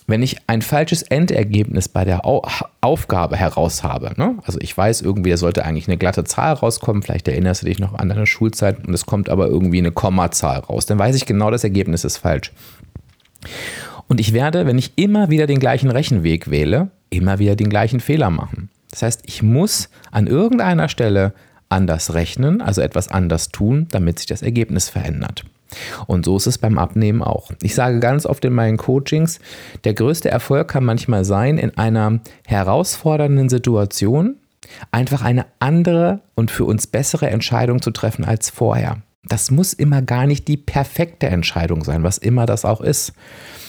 Wenn 0.09 0.23
ich 0.25 0.39
ein 0.49 0.61
falsches 0.61 1.03
Endergebnis 1.03 1.89
bei 1.89 2.05
der 2.05 2.23
Aufgabe 2.25 3.37
heraus 3.37 3.85
habe, 3.85 4.13
ne? 4.17 4.39
also 4.45 4.59
ich 4.61 4.77
weiß 4.77 5.03
irgendwie, 5.03 5.31
da 5.31 5.37
sollte 5.37 5.65
eigentlich 5.65 5.87
eine 5.87 5.99
glatte 5.99 6.25
Zahl 6.25 6.55
rauskommen, 6.55 7.03
vielleicht 7.05 7.29
erinnerst 7.29 7.63
du 7.63 7.67
dich 7.67 7.79
noch 7.79 7.95
an 7.95 8.09
deine 8.09 8.27
Schulzeit 8.27 8.85
und 8.85 8.93
es 8.93 9.07
kommt 9.07 9.29
aber 9.29 9.47
irgendwie 9.47 9.79
eine 9.79 9.93
Kommazahl 9.93 10.59
raus, 10.59 10.87
dann 10.87 10.99
weiß 10.99 11.15
ich 11.15 11.27
genau, 11.27 11.53
das 11.53 11.63
Ergebnis 11.63 12.03
ist 12.03 12.17
falsch. 12.17 12.51
Und 14.11 14.19
ich 14.19 14.33
werde, 14.33 14.67
wenn 14.67 14.77
ich 14.77 14.95
immer 14.97 15.31
wieder 15.31 15.47
den 15.47 15.61
gleichen 15.61 15.89
Rechenweg 15.89 16.51
wähle, 16.51 16.89
immer 17.11 17.39
wieder 17.39 17.55
den 17.55 17.71
gleichen 17.71 18.01
Fehler 18.01 18.29
machen. 18.29 18.69
Das 18.91 19.03
heißt, 19.03 19.23
ich 19.25 19.41
muss 19.45 19.89
an 20.11 20.27
irgendeiner 20.27 20.89
Stelle 20.89 21.33
anders 21.69 22.13
rechnen, 22.13 22.61
also 22.61 22.81
etwas 22.81 23.07
anders 23.07 23.51
tun, 23.51 23.87
damit 23.93 24.19
sich 24.19 24.27
das 24.27 24.43
Ergebnis 24.43 24.89
verändert. 24.89 25.45
Und 26.09 26.25
so 26.25 26.37
ist 26.37 26.49
es 26.49 26.59
beim 26.59 26.77
Abnehmen 26.77 27.23
auch. 27.23 27.53
Ich 27.63 27.77
sage 27.77 28.01
ganz 28.01 28.27
oft 28.27 28.45
in 28.45 28.53
meinen 28.53 28.79
Coachings, 28.79 29.39
der 29.85 29.95
größte 29.95 30.29
Erfolg 30.29 30.67
kann 30.67 30.85
manchmal 30.85 31.25
sein, 31.25 31.57
in 31.57 31.79
einer 31.79 32.19
herausfordernden 32.49 33.49
Situation 33.49 34.35
einfach 34.91 35.23
eine 35.23 35.47
andere 35.61 36.19
und 36.35 36.51
für 36.51 36.65
uns 36.65 36.89
bessere 36.89 37.31
Entscheidung 37.31 37.81
zu 37.81 37.93
treffen 37.93 38.25
als 38.25 38.51
vorher. 38.51 38.97
Das 39.23 39.51
muss 39.51 39.75
immer 39.75 40.01
gar 40.01 40.27
nicht 40.27 40.49
die 40.49 40.57
perfekte 40.57 41.27
Entscheidung 41.27 41.85
sein, 41.85 42.03
was 42.03 42.17
immer 42.17 42.47
das 42.47 42.65
auch 42.65 42.81
ist. 42.81 43.13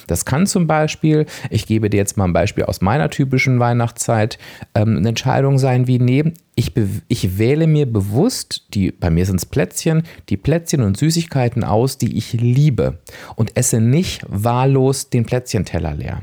Das 0.08 0.26
kann 0.26 0.48
zum 0.48 0.66
Beispiel, 0.66 1.26
ich 1.50 1.68
gebe 1.68 1.90
dir 1.90 1.98
jetzt 1.98 2.18
mal 2.18 2.26
ein 2.26 2.34
Beispiel 2.34 2.64
aus 2.66 2.82
meiner 2.82 3.10
typischen 3.10 3.60
Weihnachtszeit, 3.60 4.38
ähm, 4.76 4.98
eine 4.98 5.10
Entscheidung 5.10 5.60
sein 5.60 5.88
wie, 5.88 6.00
nee, 6.00 6.34
ich, 6.56 6.74
ich 7.08 7.38
wähle 7.38 7.68
mir 7.68 7.86
bewusst, 7.86 8.74
die, 8.74 8.92
bei 8.92 9.10
mir 9.10 9.26
sind 9.26 9.38
es 9.38 9.46
Plätzchen, 9.46 10.04
die 10.30 10.38
Plätzchen 10.38 10.82
und 10.82 10.98
Süßigkeiten 10.98 11.64
aus, 11.64 11.98
die 11.98 12.18
ich 12.18 12.34
liebe 12.34 13.00
und 13.36 13.58
esse 13.58 13.82
nicht 13.82 14.26
wahllos 14.28 15.10
den 15.10 15.26
Plätzchenteller 15.26 15.94
leer. 15.94 16.22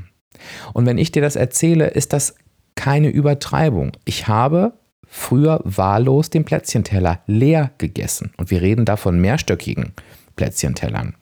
Und 0.73 0.87
wenn 0.87 0.99
ich 0.99 1.13
dir 1.13 1.23
das 1.23 1.37
erzähle, 1.37 1.89
ist 1.89 2.13
das 2.13 2.35
keine 2.77 3.09
Übertreibung. 3.09 3.93
Ich 4.05 4.29
habe 4.29 4.75
früher 5.09 5.61
wahllos 5.65 6.31
den 6.31 6.45
Plätzchenteller 6.45 7.21
leer 7.27 7.73
gegessen. 7.79 8.33
Und 8.37 8.51
wir 8.51 8.63
reden 8.63 8.85
da 8.85 8.97
von 8.97 9.21
mehrstöckigen 9.21 9.93
Plätzchentellern. 10.37 11.15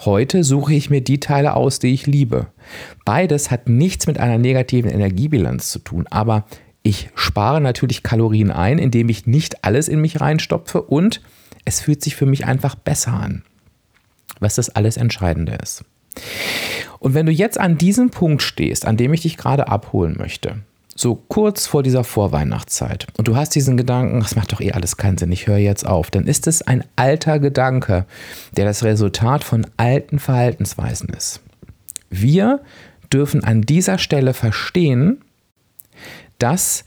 Heute 0.00 0.42
suche 0.42 0.74
ich 0.74 0.90
mir 0.90 1.02
die 1.02 1.20
Teile 1.20 1.54
aus, 1.54 1.78
die 1.78 1.94
ich 1.94 2.06
liebe. 2.06 2.48
Beides 3.04 3.50
hat 3.50 3.68
nichts 3.68 4.06
mit 4.06 4.18
einer 4.18 4.38
negativen 4.38 4.90
Energiebilanz 4.90 5.70
zu 5.70 5.78
tun, 5.78 6.06
aber 6.10 6.44
ich 6.82 7.10
spare 7.14 7.60
natürlich 7.60 8.02
Kalorien 8.02 8.50
ein, 8.50 8.78
indem 8.78 9.08
ich 9.08 9.26
nicht 9.26 9.64
alles 9.64 9.88
in 9.88 10.00
mich 10.00 10.20
reinstopfe 10.20 10.82
und 10.82 11.22
es 11.64 11.80
fühlt 11.80 12.02
sich 12.02 12.16
für 12.16 12.26
mich 12.26 12.44
einfach 12.44 12.74
besser 12.74 13.14
an, 13.14 13.42
was 14.40 14.56
das 14.56 14.68
alles 14.68 14.96
Entscheidende 14.96 15.54
ist. 15.62 15.84
Und 16.98 17.14
wenn 17.14 17.26
du 17.26 17.32
jetzt 17.32 17.58
an 17.58 17.78
diesem 17.78 18.10
Punkt 18.10 18.42
stehst, 18.42 18.86
an 18.86 18.96
dem 18.96 19.12
ich 19.14 19.22
dich 19.22 19.36
gerade 19.36 19.68
abholen 19.68 20.16
möchte, 20.18 20.58
so 20.94 21.16
kurz 21.16 21.66
vor 21.66 21.82
dieser 21.82 22.04
Vorweihnachtszeit 22.04 23.06
und 23.16 23.28
du 23.28 23.36
hast 23.36 23.54
diesen 23.54 23.76
Gedanken, 23.76 24.20
das 24.20 24.36
macht 24.36 24.52
doch 24.52 24.60
eh 24.60 24.72
alles 24.72 24.96
keinen 24.96 25.18
Sinn, 25.18 25.32
ich 25.32 25.46
höre 25.46 25.58
jetzt 25.58 25.86
auf, 25.86 26.10
dann 26.10 26.26
ist 26.26 26.46
es 26.46 26.62
ein 26.62 26.84
alter 26.96 27.38
Gedanke, 27.38 28.06
der 28.56 28.64
das 28.64 28.84
Resultat 28.84 29.44
von 29.44 29.66
alten 29.76 30.18
Verhaltensweisen 30.18 31.08
ist. 31.10 31.40
Wir 32.10 32.60
dürfen 33.12 33.44
an 33.44 33.62
dieser 33.62 33.98
Stelle 33.98 34.34
verstehen, 34.34 35.20
dass 36.38 36.84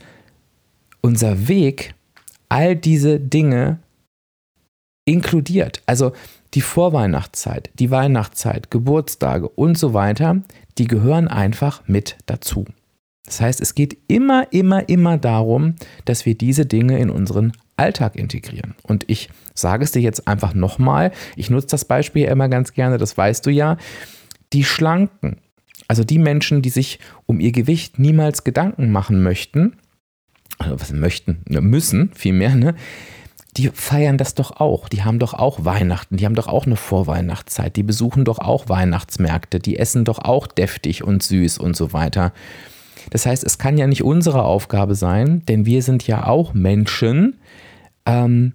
unser 1.00 1.48
Weg 1.48 1.94
all 2.48 2.76
diese 2.76 3.20
Dinge 3.20 3.78
inkludiert. 5.04 5.82
Also 5.86 6.12
die 6.54 6.60
Vorweihnachtszeit, 6.60 7.70
die 7.74 7.90
Weihnachtszeit, 7.90 8.70
Geburtstage 8.70 9.48
und 9.48 9.78
so 9.78 9.94
weiter, 9.94 10.42
die 10.78 10.86
gehören 10.86 11.28
einfach 11.28 11.82
mit 11.86 12.16
dazu. 12.26 12.64
Das 13.28 13.42
heißt, 13.42 13.60
es 13.60 13.74
geht 13.74 13.98
immer, 14.08 14.50
immer, 14.52 14.88
immer 14.88 15.18
darum, 15.18 15.74
dass 16.06 16.24
wir 16.24 16.34
diese 16.34 16.64
Dinge 16.64 16.98
in 16.98 17.10
unseren 17.10 17.52
Alltag 17.76 18.16
integrieren. 18.16 18.74
Und 18.82 19.04
ich 19.06 19.28
sage 19.54 19.84
es 19.84 19.92
dir 19.92 20.00
jetzt 20.00 20.26
einfach 20.26 20.54
nochmal, 20.54 21.12
ich 21.36 21.50
nutze 21.50 21.68
das 21.68 21.84
Beispiel 21.84 22.24
immer 22.24 22.48
ganz 22.48 22.72
gerne, 22.72 22.96
das 22.96 23.16
weißt 23.16 23.44
du 23.44 23.50
ja, 23.50 23.76
die 24.54 24.64
Schlanken, 24.64 25.36
also 25.88 26.04
die 26.04 26.18
Menschen, 26.18 26.62
die 26.62 26.70
sich 26.70 27.00
um 27.26 27.38
ihr 27.38 27.52
Gewicht 27.52 27.98
niemals 27.98 28.44
Gedanken 28.44 28.90
machen 28.90 29.22
möchten, 29.22 29.76
also 30.58 30.80
was 30.80 30.92
möchten, 30.92 31.42
ne, 31.46 31.60
müssen 31.60 32.10
vielmehr, 32.14 32.54
ne? 32.56 32.74
die 33.58 33.68
feiern 33.68 34.16
das 34.16 34.34
doch 34.34 34.52
auch. 34.52 34.88
Die 34.88 35.02
haben 35.02 35.18
doch 35.18 35.34
auch 35.34 35.64
Weihnachten, 35.64 36.16
die 36.16 36.24
haben 36.24 36.34
doch 36.34 36.46
auch 36.46 36.64
eine 36.64 36.76
Vorweihnachtszeit, 36.76 37.76
die 37.76 37.82
besuchen 37.82 38.24
doch 38.24 38.38
auch 38.38 38.68
Weihnachtsmärkte, 38.68 39.58
die 39.58 39.78
essen 39.78 40.04
doch 40.04 40.20
auch 40.20 40.46
deftig 40.46 41.04
und 41.04 41.22
süß 41.22 41.58
und 41.58 41.76
so 41.76 41.92
weiter. 41.92 42.32
Das 43.10 43.26
heißt, 43.26 43.44
es 43.44 43.58
kann 43.58 43.78
ja 43.78 43.86
nicht 43.86 44.02
unsere 44.02 44.44
Aufgabe 44.44 44.94
sein, 44.94 45.42
denn 45.46 45.66
wir 45.66 45.82
sind 45.82 46.06
ja 46.06 46.26
auch 46.26 46.54
Menschen, 46.54 47.38
ähm, 48.06 48.54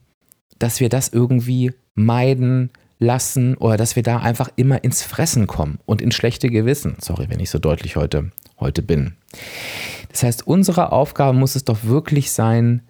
dass 0.60 0.80
wir 0.80 0.90
das 0.90 1.10
irgendwie 1.10 1.72
meiden 1.96 2.70
lassen 3.00 3.56
oder 3.56 3.78
dass 3.78 3.96
wir 3.96 4.04
da 4.04 4.18
einfach 4.18 4.50
immer 4.56 4.84
ins 4.84 5.04
Fressen 5.04 5.48
kommen 5.48 5.80
und 5.86 6.02
ins 6.02 6.16
schlechte 6.16 6.50
Gewissen. 6.50 6.96
Sorry, 7.00 7.28
wenn 7.30 7.40
ich 7.40 7.50
so 7.50 7.60
deutlich 7.60 7.96
heute, 7.96 8.32
heute 8.60 8.82
bin. 8.82 9.14
Das 10.10 10.24
heißt, 10.24 10.48
unsere 10.48 10.92
Aufgabe 10.92 11.38
muss 11.38 11.56
es 11.56 11.66
doch 11.66 11.84
wirklich 11.84 12.32
sein, 12.32 12.82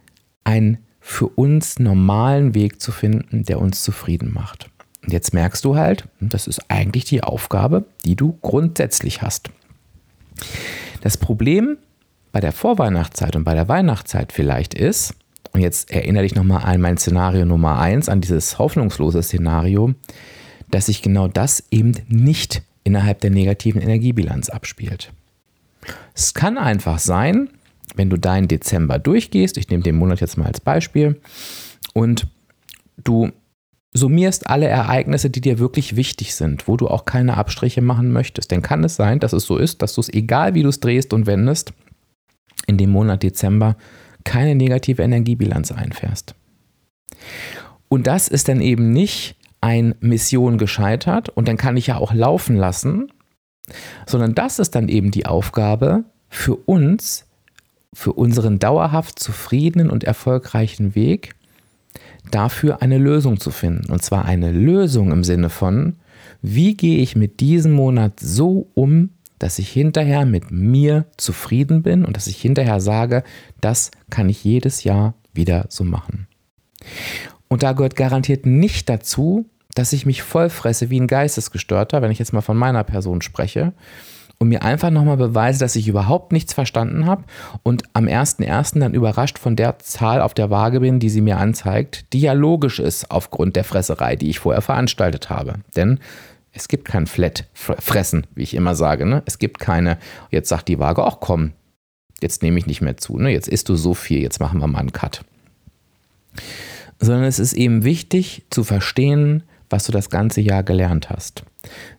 einen 0.44 0.80
für 1.00 1.28
uns 1.28 1.80
normalen 1.80 2.54
Weg 2.54 2.82
zu 2.82 2.92
finden, 2.92 3.44
der 3.44 3.60
uns 3.60 3.84
zufrieden 3.84 4.32
macht. 4.34 4.70
Und 5.04 5.12
jetzt 5.12 5.34
merkst 5.34 5.66
du 5.66 5.76
halt, 5.76 6.08
das 6.20 6.48
ist 6.48 6.70
eigentlich 6.70 7.04
die 7.06 7.24
Aufgabe, 7.24 7.86
die 8.06 8.16
du 8.16 8.38
grundsätzlich 8.42 9.22
hast. 9.22 9.50
Das 11.04 11.18
Problem 11.18 11.80
bei 12.32 12.40
der 12.40 12.54
Vorweihnachtszeit 12.54 13.36
und 13.36 13.44
bei 13.44 13.54
der 13.54 13.68
Weihnachtszeit 13.68 14.32
vielleicht 14.32 14.74
ist, 14.74 15.14
und 15.52 15.60
jetzt 15.60 15.92
erinnere 15.92 16.24
dich 16.24 16.34
nochmal 16.34 16.64
an 16.64 16.80
mein 16.80 16.98
Szenario 16.98 17.44
Nummer 17.44 17.78
1, 17.78 18.08
an 18.08 18.22
dieses 18.22 18.58
hoffnungslose 18.58 19.22
Szenario, 19.22 19.96
dass 20.72 20.86
sich 20.86 21.02
genau 21.02 21.28
das 21.28 21.62
eben 21.72 21.92
nicht 22.08 22.62
innerhalb 22.86 23.20
der 23.20 23.32
negativen 23.32 23.82
Energiebilanz 23.82 24.48
abspielt. 24.48 25.12
Es 26.16 26.34
kann 26.34 26.58
einfach 26.58 27.00
sein, 27.00 27.50
wenn 27.96 28.10
du 28.10 28.16
deinen 28.16 28.48
Dezember 28.48 28.98
durchgehst, 28.98 29.58
ich 29.58 29.68
nehme 29.68 29.84
den 29.84 29.98
Monat 29.98 30.22
jetzt 30.22 30.38
mal 30.38 30.48
als 30.48 30.62
Beispiel, 30.62 31.20
und 31.92 32.28
du 33.04 33.30
summierst 33.94 34.50
alle 34.50 34.68
Ereignisse, 34.68 35.30
die 35.30 35.42
dir 35.42 35.60
wirklich 35.60 35.96
wichtig 35.96 36.36
sind, 36.36 36.68
wo 36.68 36.78
du 36.78 36.88
auch 36.88 37.06
keine 37.06 37.38
Abstriche 37.38 37.82
machen 37.82 38.12
möchtest. 38.12 38.52
Denn 38.52 38.62
kann 38.62 38.84
es 38.84 38.96
sein, 38.96 39.20
dass 39.20 39.34
es 39.34 39.46
so 39.46 39.58
ist, 39.58 39.82
dass 39.82 39.94
du 39.94 40.02
es, 40.02 40.12
egal 40.12 40.56
wie 40.56 40.64
du 40.64 40.70
es 40.70 40.80
drehst 40.80 41.14
und 41.14 41.28
wendest, 41.28 41.74
in 42.66 42.78
dem 42.78 42.90
Monat 42.90 43.24
Dezember 43.24 43.78
keine 44.24 44.56
negative 44.56 45.04
Energiebilanz 45.04 45.72
einfährst. 45.72 46.36
Und 47.90 48.08
das 48.08 48.28
ist 48.28 48.48
dann 48.48 48.62
eben 48.62 48.92
nicht 48.92 49.36
ein 49.62 49.96
Mission 50.00 50.58
gescheitert 50.58 51.30
und 51.30 51.48
dann 51.48 51.58
kann 51.58 51.78
ich 51.78 51.88
ja 51.88 51.98
auch 51.98 52.14
laufen 52.14 52.56
lassen, 52.56 53.12
sondern 54.06 54.36
das 54.36 54.60
ist 54.60 54.76
dann 54.76 54.90
eben 54.90 55.12
die 55.12 55.26
Aufgabe 55.26 56.04
für 56.30 56.56
uns, 56.56 57.28
für 57.94 58.14
unseren 58.14 58.60
dauerhaft 58.60 59.20
zufriedenen 59.20 59.90
und 59.90 60.04
erfolgreichen 60.04 60.96
Weg 60.96 61.36
dafür 62.34 62.82
eine 62.82 62.98
Lösung 62.98 63.40
zu 63.40 63.52
finden. 63.52 63.92
Und 63.92 64.04
zwar 64.04 64.26
eine 64.26 64.52
Lösung 64.52 65.12
im 65.12 65.24
Sinne 65.24 65.50
von, 65.50 65.98
wie 66.42 66.76
gehe 66.76 66.98
ich 66.98 67.16
mit 67.16 67.40
diesem 67.40 67.72
Monat 67.74 68.20
so 68.20 68.68
um, 68.74 69.12
dass 69.40 69.60
ich 69.60 69.70
hinterher 69.70 70.26
mit 70.26 70.52
mir 70.52 71.06
zufrieden 71.18 71.84
bin 71.84 72.06
und 72.06 72.16
dass 72.16 72.28
ich 72.28 72.42
hinterher 72.42 72.80
sage, 72.80 73.24
das 73.62 73.92
kann 74.10 74.30
ich 74.30 74.44
jedes 74.44 74.84
Jahr 74.84 75.16
wieder 75.34 75.66
so 75.70 75.84
machen. 75.84 76.28
Und 77.48 77.64
da 77.64 77.74
gehört 77.74 77.96
garantiert 77.96 78.46
nicht 78.46 78.90
dazu, 78.90 79.46
dass 79.76 79.94
ich 79.94 80.06
mich 80.06 80.22
vollfresse 80.22 80.90
wie 80.90 81.00
ein 81.00 81.08
Geistesgestörter, 81.08 82.02
wenn 82.02 82.12
ich 82.12 82.20
jetzt 82.20 82.34
mal 82.34 82.42
von 82.42 82.58
meiner 82.58 82.84
Person 82.84 83.22
spreche, 83.22 83.74
und 84.44 84.50
mir 84.50 84.62
einfach 84.62 84.90
nochmal 84.90 85.16
beweise, 85.16 85.60
dass 85.60 85.78
ich 85.78 85.88
überhaupt 85.88 86.34
nichts 86.34 86.54
verstanden 86.54 87.06
habe 87.06 87.24
und 87.64 87.84
am 87.94 88.08
1.1. 88.08 88.78
dann 88.78 88.94
überrascht 88.94 89.40
von 89.40 89.56
der 89.56 89.80
Zahl 89.80 90.20
auf 90.20 90.34
der 90.34 90.50
Waage 90.50 90.82
bin, 90.82 91.00
die 91.00 91.10
sie 91.10 91.22
mir 91.22 91.38
anzeigt, 91.38 92.12
die 92.12 92.20
ja 92.20 92.34
logisch 92.34 92.80
ist 92.80 93.10
aufgrund 93.10 93.56
der 93.56 93.64
Fresserei, 93.64 94.18
die 94.18 94.30
ich 94.30 94.40
vorher 94.40 94.62
veranstaltet 94.62 95.30
habe. 95.30 95.56
Denn 95.78 96.00
es 96.52 96.68
gibt 96.68 96.84
kein 96.84 97.08
Flat-Fressen, 97.08 98.28
wie 98.36 98.44
ich 98.44 98.54
immer 98.54 98.76
sage. 98.76 99.06
Ne? 99.06 99.24
Es 99.26 99.40
gibt 99.40 99.60
keine, 99.60 99.98
jetzt 100.30 100.50
sagt 100.50 100.68
die 100.68 100.78
Waage, 100.78 101.06
ach 101.06 101.18
komm, 101.22 101.54
jetzt 102.22 102.44
nehme 102.44 102.60
ich 102.60 102.66
nicht 102.66 102.82
mehr 102.82 102.98
zu. 102.98 103.18
Ne? 103.18 103.32
Jetzt 103.32 103.48
isst 103.48 103.70
du 103.70 103.76
so 103.78 103.94
viel, 103.94 104.22
jetzt 104.22 104.42
machen 104.42 104.60
wir 104.60 104.68
mal 104.68 104.80
einen 104.80 104.92
Cut. 104.92 105.24
Sondern 107.00 107.24
es 107.24 107.40
ist 107.40 107.54
eben 107.54 107.86
wichtig 107.86 108.44
zu 108.50 108.66
verstehen, 108.66 109.44
was 109.74 109.86
du 109.86 109.92
das 109.92 110.12
ganze 110.12 110.40
Jahr 110.40 110.62
gelernt 110.62 111.10
hast. 111.10 111.44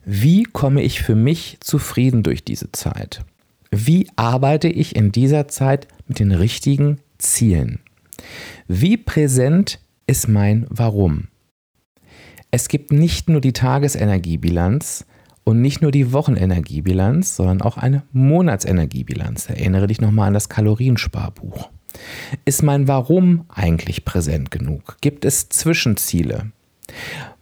Wie 0.05 0.45
komme 0.45 0.81
ich 0.81 1.03
für 1.03 1.17
mich 1.17 1.59
zufrieden 1.59 2.23
durch 2.23 2.45
diese 2.45 2.71
Zeit? 2.71 3.25
Wie 3.73 4.09
arbeite 4.15 4.69
ich 4.69 4.95
in 4.95 5.11
dieser 5.11 5.49
Zeit 5.49 5.89
mit 6.07 6.21
den 6.21 6.31
richtigen 6.31 7.01
Zielen? 7.19 7.81
Wie 8.69 8.97
präsent 8.97 9.81
ist 10.07 10.29
mein 10.29 10.67
Warum? 10.71 11.27
Es 12.53 12.69
gibt 12.69 12.93
nicht 12.93 13.29
nur 13.29 13.41
die 13.41 13.53
Tagesenergiebilanz 13.53 15.05
und 15.43 15.61
nicht 15.61 15.83
nur 15.83 15.91
die 15.91 16.13
Wochenenergiebilanz, 16.13 17.35
sondern 17.35 17.61
auch 17.61 17.77
eine 17.77 18.05
Monatsenergiebilanz. 18.13 19.49
Erinnere 19.49 19.89
dich 19.89 20.01
nochmal 20.01 20.29
an 20.29 20.35
das 20.35 20.49
Kaloriensparbuch. 20.49 21.71
Ist 22.45 22.63
mein 22.63 22.87
Warum 22.87 23.47
eigentlich 23.49 24.05
präsent 24.05 24.53
genug? 24.53 24.97
Gibt 25.01 25.25
es 25.25 25.49
Zwischenziele? 25.49 26.53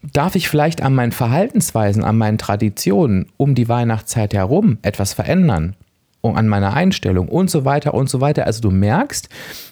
Darf 0.03 0.35
ich 0.35 0.49
vielleicht 0.49 0.83
an 0.83 0.95
meinen 0.95 1.13
Verhaltensweisen, 1.13 2.03
an 2.03 2.19
meinen 2.19 2.39
Traditionen 2.39 3.27
um 3.37 3.55
die 3.55 3.69
Weihnachtszeit 3.69 4.35
herum 4.35 4.79
etwas 4.83 5.13
verändern? 5.13 5.77
An 6.23 6.47
meiner 6.47 6.75
Einstellung 6.75 7.29
und 7.29 7.51
so 7.51 7.65
weiter 7.65 7.95
und 7.95 8.09
so 8.09 8.21
weiter. 8.21 8.47
Also 8.47 8.61
du 8.61 8.71
merkst, 8.71 9.29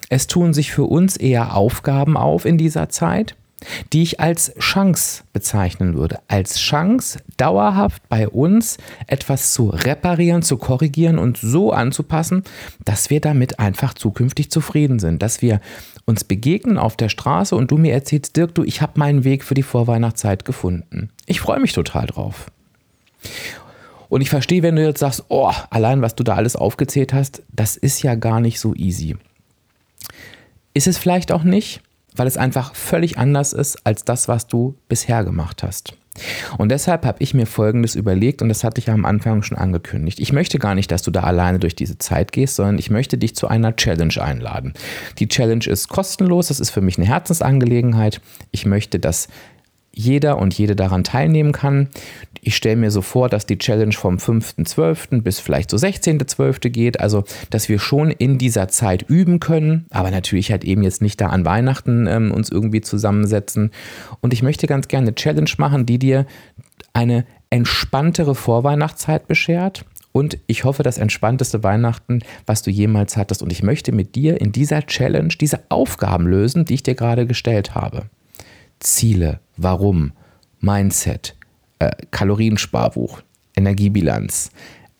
es 0.09 0.27
tun 0.27 0.53
sich 0.53 0.73
für 0.73 0.83
uns 0.83 1.15
eher 1.15 1.55
Aufgaben 1.55 2.17
auf 2.17 2.43
in 2.43 2.57
dieser 2.57 2.89
Zeit, 2.89 3.35
die 3.93 4.03
ich 4.03 4.19
als 4.19 4.53
Chance 4.59 5.23
bezeichnen 5.33 5.95
würde. 5.95 6.19
Als 6.27 6.59
Chance, 6.59 7.19
dauerhaft 7.37 8.07
bei 8.09 8.27
uns 8.27 8.77
etwas 9.07 9.53
zu 9.53 9.69
reparieren, 9.69 10.41
zu 10.41 10.57
korrigieren 10.57 11.17
und 11.17 11.37
so 11.37 11.71
anzupassen, 11.71 12.43
dass 12.83 13.09
wir 13.09 13.21
damit 13.21 13.59
einfach 13.59 13.93
zukünftig 13.93 14.51
zufrieden 14.51 14.99
sind. 14.99 15.21
Dass 15.21 15.41
wir 15.41 15.61
uns 16.05 16.23
begegnen 16.23 16.77
auf 16.77 16.97
der 16.97 17.09
Straße 17.09 17.55
und 17.55 17.71
du 17.71 17.77
mir 17.77 17.93
erzählst, 17.93 18.35
Dirk, 18.35 18.55
du, 18.55 18.63
ich 18.63 18.81
habe 18.81 18.99
meinen 18.99 19.23
Weg 19.23 19.43
für 19.43 19.53
die 19.53 19.63
Vorweihnachtszeit 19.63 20.45
gefunden. 20.45 21.09
Ich 21.25 21.39
freue 21.39 21.59
mich 21.59 21.73
total 21.73 22.07
drauf. 22.07 22.47
Und 24.09 24.21
ich 24.21 24.29
verstehe, 24.29 24.61
wenn 24.61 24.75
du 24.75 24.85
jetzt 24.85 24.99
sagst, 24.99 25.25
oh, 25.29 25.53
allein 25.69 26.01
was 26.01 26.15
du 26.15 26.23
da 26.23 26.35
alles 26.35 26.57
aufgezählt 26.57 27.13
hast, 27.13 27.43
das 27.53 27.77
ist 27.77 28.01
ja 28.01 28.15
gar 28.15 28.41
nicht 28.41 28.59
so 28.59 28.75
easy. 28.75 29.15
Ist 30.73 30.87
es 30.87 30.97
vielleicht 30.97 31.31
auch 31.31 31.43
nicht? 31.43 31.81
Weil 32.15 32.27
es 32.27 32.37
einfach 32.37 32.75
völlig 32.75 33.17
anders 33.17 33.53
ist 33.53 33.85
als 33.85 34.03
das, 34.03 34.27
was 34.27 34.47
du 34.47 34.75
bisher 34.87 35.23
gemacht 35.23 35.63
hast. 35.63 35.95
Und 36.57 36.69
deshalb 36.69 37.05
habe 37.05 37.23
ich 37.23 37.33
mir 37.33 37.45
Folgendes 37.45 37.95
überlegt 37.95 38.41
und 38.41 38.49
das 38.49 38.63
hatte 38.63 38.79
ich 38.79 38.87
ja 38.87 38.93
am 38.93 39.05
Anfang 39.05 39.43
schon 39.43 39.57
angekündigt. 39.57 40.19
Ich 40.19 40.33
möchte 40.33 40.59
gar 40.59 40.75
nicht, 40.75 40.91
dass 40.91 41.03
du 41.03 41.11
da 41.11 41.21
alleine 41.21 41.57
durch 41.57 41.75
diese 41.75 41.97
Zeit 41.97 42.33
gehst, 42.33 42.57
sondern 42.57 42.79
ich 42.79 42.89
möchte 42.89 43.17
dich 43.17 43.35
zu 43.35 43.47
einer 43.47 43.75
Challenge 43.75 44.21
einladen. 44.21 44.73
Die 45.19 45.29
Challenge 45.29 45.65
ist 45.67 45.87
kostenlos, 45.87 46.49
das 46.49 46.59
ist 46.59 46.69
für 46.69 46.81
mich 46.81 46.97
eine 46.97 47.07
Herzensangelegenheit. 47.07 48.19
Ich 48.51 48.65
möchte, 48.65 48.99
dass 48.99 49.29
jeder 49.93 50.37
und 50.37 50.53
jede 50.57 50.75
daran 50.75 51.03
teilnehmen 51.03 51.53
kann. 51.53 51.87
Ich 52.43 52.55
stelle 52.55 52.75
mir 52.75 52.89
so 52.89 53.01
vor, 53.01 53.29
dass 53.29 53.45
die 53.45 53.59
Challenge 53.59 53.93
vom 53.93 54.17
5.12. 54.17 55.21
bis 55.21 55.39
vielleicht 55.39 55.69
so 55.69 55.77
16.12. 55.77 56.69
geht, 56.69 56.99
also 56.99 57.23
dass 57.51 57.69
wir 57.69 57.77
schon 57.77 58.09
in 58.09 58.39
dieser 58.39 58.67
Zeit 58.67 59.03
üben 59.07 59.39
können, 59.39 59.85
aber 59.91 60.09
natürlich 60.09 60.51
halt 60.51 60.63
eben 60.63 60.81
jetzt 60.81 61.03
nicht 61.03 61.21
da 61.21 61.27
an 61.27 61.45
Weihnachten 61.45 62.07
ähm, 62.07 62.31
uns 62.31 62.49
irgendwie 62.49 62.81
zusammensetzen. 62.81 63.69
Und 64.21 64.33
ich 64.33 64.41
möchte 64.41 64.65
ganz 64.65 64.87
gerne 64.87 65.07
eine 65.07 65.15
Challenge 65.15 65.51
machen, 65.57 65.85
die 65.85 65.99
dir 65.99 66.25
eine 66.93 67.25
entspanntere 67.51 68.33
Vorweihnachtszeit 68.33 69.27
beschert. 69.27 69.85
Und 70.11 70.39
ich 70.47 70.63
hoffe, 70.63 70.83
das 70.83 70.97
entspannteste 70.97 71.63
Weihnachten, 71.63 72.21
was 72.45 72.63
du 72.63 72.71
jemals 72.71 73.17
hattest. 73.17 73.43
Und 73.43 73.51
ich 73.51 73.63
möchte 73.63 73.91
mit 73.91 74.15
dir 74.15 74.41
in 74.41 74.51
dieser 74.51 74.85
Challenge 74.85 75.33
diese 75.39 75.59
Aufgaben 75.69 76.27
lösen, 76.27 76.65
die 76.65 76.73
ich 76.73 76.83
dir 76.83 76.95
gerade 76.95 77.27
gestellt 77.27 77.75
habe. 77.75 78.05
Ziele, 78.79 79.39
Warum, 79.57 80.11
Mindset, 80.59 81.35
äh, 81.81 81.91
Kaloriensparbuch, 82.11 83.21
Energiebilanz 83.55 84.51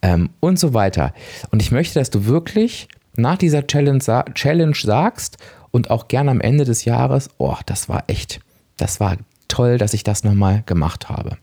ähm, 0.01 0.31
und 0.39 0.57
so 0.57 0.73
weiter. 0.73 1.13
Und 1.51 1.61
ich 1.61 1.71
möchte, 1.71 1.99
dass 1.99 2.09
du 2.09 2.25
wirklich 2.25 2.87
nach 3.15 3.37
dieser 3.37 3.67
Challenge, 3.67 3.99
Challenge 4.33 4.75
sagst 4.75 5.37
und 5.69 5.91
auch 5.91 6.07
gerne 6.07 6.31
am 6.31 6.41
Ende 6.41 6.65
des 6.65 6.85
Jahres, 6.85 7.29
oh, 7.37 7.55
das 7.67 7.87
war 7.87 8.05
echt, 8.07 8.39
das 8.77 8.99
war 8.99 9.17
toll, 9.47 9.77
dass 9.77 9.93
ich 9.93 10.03
das 10.03 10.23
nochmal 10.23 10.63
gemacht 10.65 11.07
habe. 11.09 11.37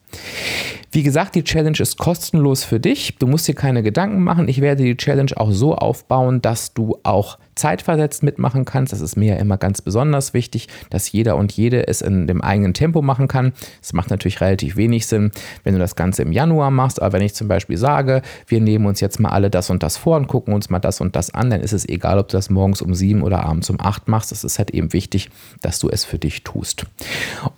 Wie 0.90 1.02
gesagt, 1.02 1.34
die 1.34 1.44
Challenge 1.44 1.78
ist 1.78 1.98
kostenlos 1.98 2.64
für 2.64 2.80
dich. 2.80 3.16
Du 3.18 3.26
musst 3.26 3.46
dir 3.46 3.54
keine 3.54 3.82
Gedanken 3.82 4.24
machen. 4.24 4.48
Ich 4.48 4.62
werde 4.62 4.84
die 4.84 4.96
Challenge 4.96 5.32
auch 5.36 5.50
so 5.50 5.74
aufbauen, 5.74 6.40
dass 6.40 6.72
du 6.72 6.98
auch 7.02 7.38
zeitversetzt 7.56 8.22
mitmachen 8.22 8.64
kannst. 8.64 8.94
Das 8.94 9.02
ist 9.02 9.16
mir 9.16 9.34
ja 9.34 9.40
immer 9.40 9.58
ganz 9.58 9.82
besonders 9.82 10.32
wichtig, 10.32 10.68
dass 10.88 11.12
jeder 11.12 11.36
und 11.36 11.52
jede 11.52 11.86
es 11.88 12.00
in 12.00 12.26
dem 12.26 12.40
eigenen 12.40 12.72
Tempo 12.72 13.02
machen 13.02 13.28
kann. 13.28 13.52
Es 13.82 13.92
macht 13.92 14.08
natürlich 14.08 14.40
relativ 14.40 14.76
wenig 14.76 15.06
Sinn, 15.06 15.30
wenn 15.62 15.74
du 15.74 15.80
das 15.80 15.94
Ganze 15.94 16.22
im 16.22 16.32
Januar 16.32 16.70
machst. 16.70 17.02
Aber 17.02 17.14
wenn 17.14 17.22
ich 17.22 17.34
zum 17.34 17.48
Beispiel 17.48 17.76
sage, 17.76 18.22
wir 18.46 18.60
nehmen 18.60 18.86
uns 18.86 19.00
jetzt 19.00 19.20
mal 19.20 19.30
alle 19.30 19.50
das 19.50 19.68
und 19.68 19.82
das 19.82 19.98
vor 19.98 20.16
und 20.16 20.26
gucken 20.26 20.54
uns 20.54 20.70
mal 20.70 20.78
das 20.78 21.02
und 21.02 21.16
das 21.16 21.34
an, 21.34 21.50
dann 21.50 21.60
ist 21.60 21.72
es 21.72 21.86
egal, 21.86 22.18
ob 22.18 22.28
du 22.28 22.36
das 22.36 22.48
morgens 22.48 22.80
um 22.80 22.94
sieben 22.94 23.22
oder 23.22 23.44
abends 23.44 23.68
um 23.68 23.78
acht 23.78 24.08
machst. 24.08 24.32
Es 24.32 24.42
ist 24.42 24.58
halt 24.58 24.70
eben 24.70 24.94
wichtig, 24.94 25.28
dass 25.60 25.80
du 25.80 25.90
es 25.90 26.06
für 26.06 26.18
dich 26.18 26.44
tust. 26.44 26.86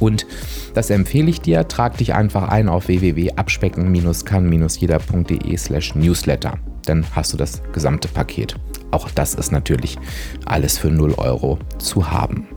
Und 0.00 0.26
das 0.74 0.90
empfehle 0.90 1.30
ich 1.30 1.40
dir. 1.40 1.66
Trag 1.66 1.96
dich 1.96 2.14
einfach 2.14 2.48
ein 2.48 2.68
auf 2.68 2.88
www.abspecken-kann-jeder.de 2.88 5.56
slash 5.56 5.94
newsletter. 5.94 6.58
Dann 6.84 7.06
hast 7.12 7.32
du 7.32 7.36
das 7.36 7.62
gesamte 7.72 8.08
Paket. 8.08 8.56
Auch 8.90 9.10
das 9.10 9.34
ist 9.34 9.52
natürlich 9.52 9.98
alles 10.44 10.78
für 10.78 10.90
0 10.90 11.14
Euro 11.14 11.58
zu 11.78 12.10
haben. 12.10 12.48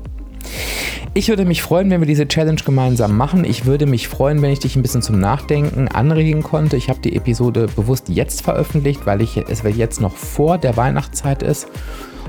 Ich 1.14 1.28
würde 1.28 1.44
mich 1.44 1.62
freuen, 1.62 1.90
wenn 1.90 2.00
wir 2.00 2.08
diese 2.08 2.28
Challenge 2.28 2.62
gemeinsam 2.64 3.18
machen. 3.18 3.44
Ich 3.44 3.66
würde 3.66 3.86
mich 3.86 4.08
freuen, 4.08 4.42
wenn 4.42 4.52
ich 4.52 4.60
dich 4.60 4.78
ein 4.78 4.82
bisschen 4.82 5.02
zum 5.02 5.20
Nachdenken 5.20 5.90
anregen 5.90 6.42
konnte. 6.42 6.78
Ich 6.78 6.90
habe 6.90 7.02
die 7.02 7.16
Episode 7.16 7.68
bewusst 7.76 8.08
jetzt 8.08 8.42
veröffentlicht, 8.42 9.06
weil 9.06 9.22
ich, 9.22 9.36
es 9.36 9.62
jetzt 9.76 10.00
noch 10.00 10.16
vor 10.16 10.58
der 10.58 10.78
Weihnachtszeit 10.78 11.44
ist. 11.44 11.68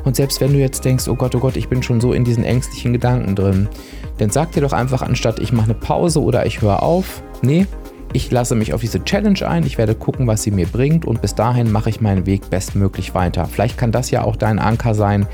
Und 0.05 0.17
selbst 0.17 0.41
wenn 0.41 0.53
du 0.53 0.59
jetzt 0.59 0.85
denkst, 0.85 1.07
oh 1.07 1.15
Gott, 1.15 1.35
oh 1.37 1.38
Gott, 1.38 1.57
ich 1.57 1.69
bin 1.69 1.83
schon 1.83 2.01
so 2.01 2.12
in 2.12 2.25
diesen 2.25 2.43
ängstlichen 2.43 2.93
Gedanken 2.93 3.37
drin, 3.37 3.69
dann 4.19 4.31
sag 4.31 4.51
dir 4.51 4.62
doch 4.62 4.73
einfach, 4.73 5.03
anstatt 5.03 5.38
ich 5.38 5.53
mache 5.53 5.67
eine 5.67 5.75
Pause 5.75 6.21
oder 6.21 6.45
ich 6.45 6.61
höre 6.61 6.83
auf, 6.83 7.23
nee, 7.41 7.67
Ich 8.14 8.31
lasse 8.31 8.55
mich 8.55 8.75
auf 8.75 8.83
diese 8.83 9.03
Challenge 9.03 9.48
ein, 9.48 9.64
ich 9.64 9.79
werde 9.79 9.94
gucken, 9.94 10.27
was 10.27 10.42
sie 10.42 10.51
mir 10.51 10.66
bringt 10.66 11.07
und 11.07 11.22
bis 11.22 11.35
dahin 11.35 11.72
mache 11.72 11.88
ich 11.88 12.03
meinen 12.03 12.27
Weg 12.27 12.51
bestmöglich 12.51 13.14
weiter. 13.14 13.46
Vielleicht 13.46 13.79
kann 13.79 13.90
das 13.90 14.11
ja 14.11 14.22
auch 14.22 14.37
dein 14.37 14.59
Anker 14.59 14.94
sein, 14.94 15.27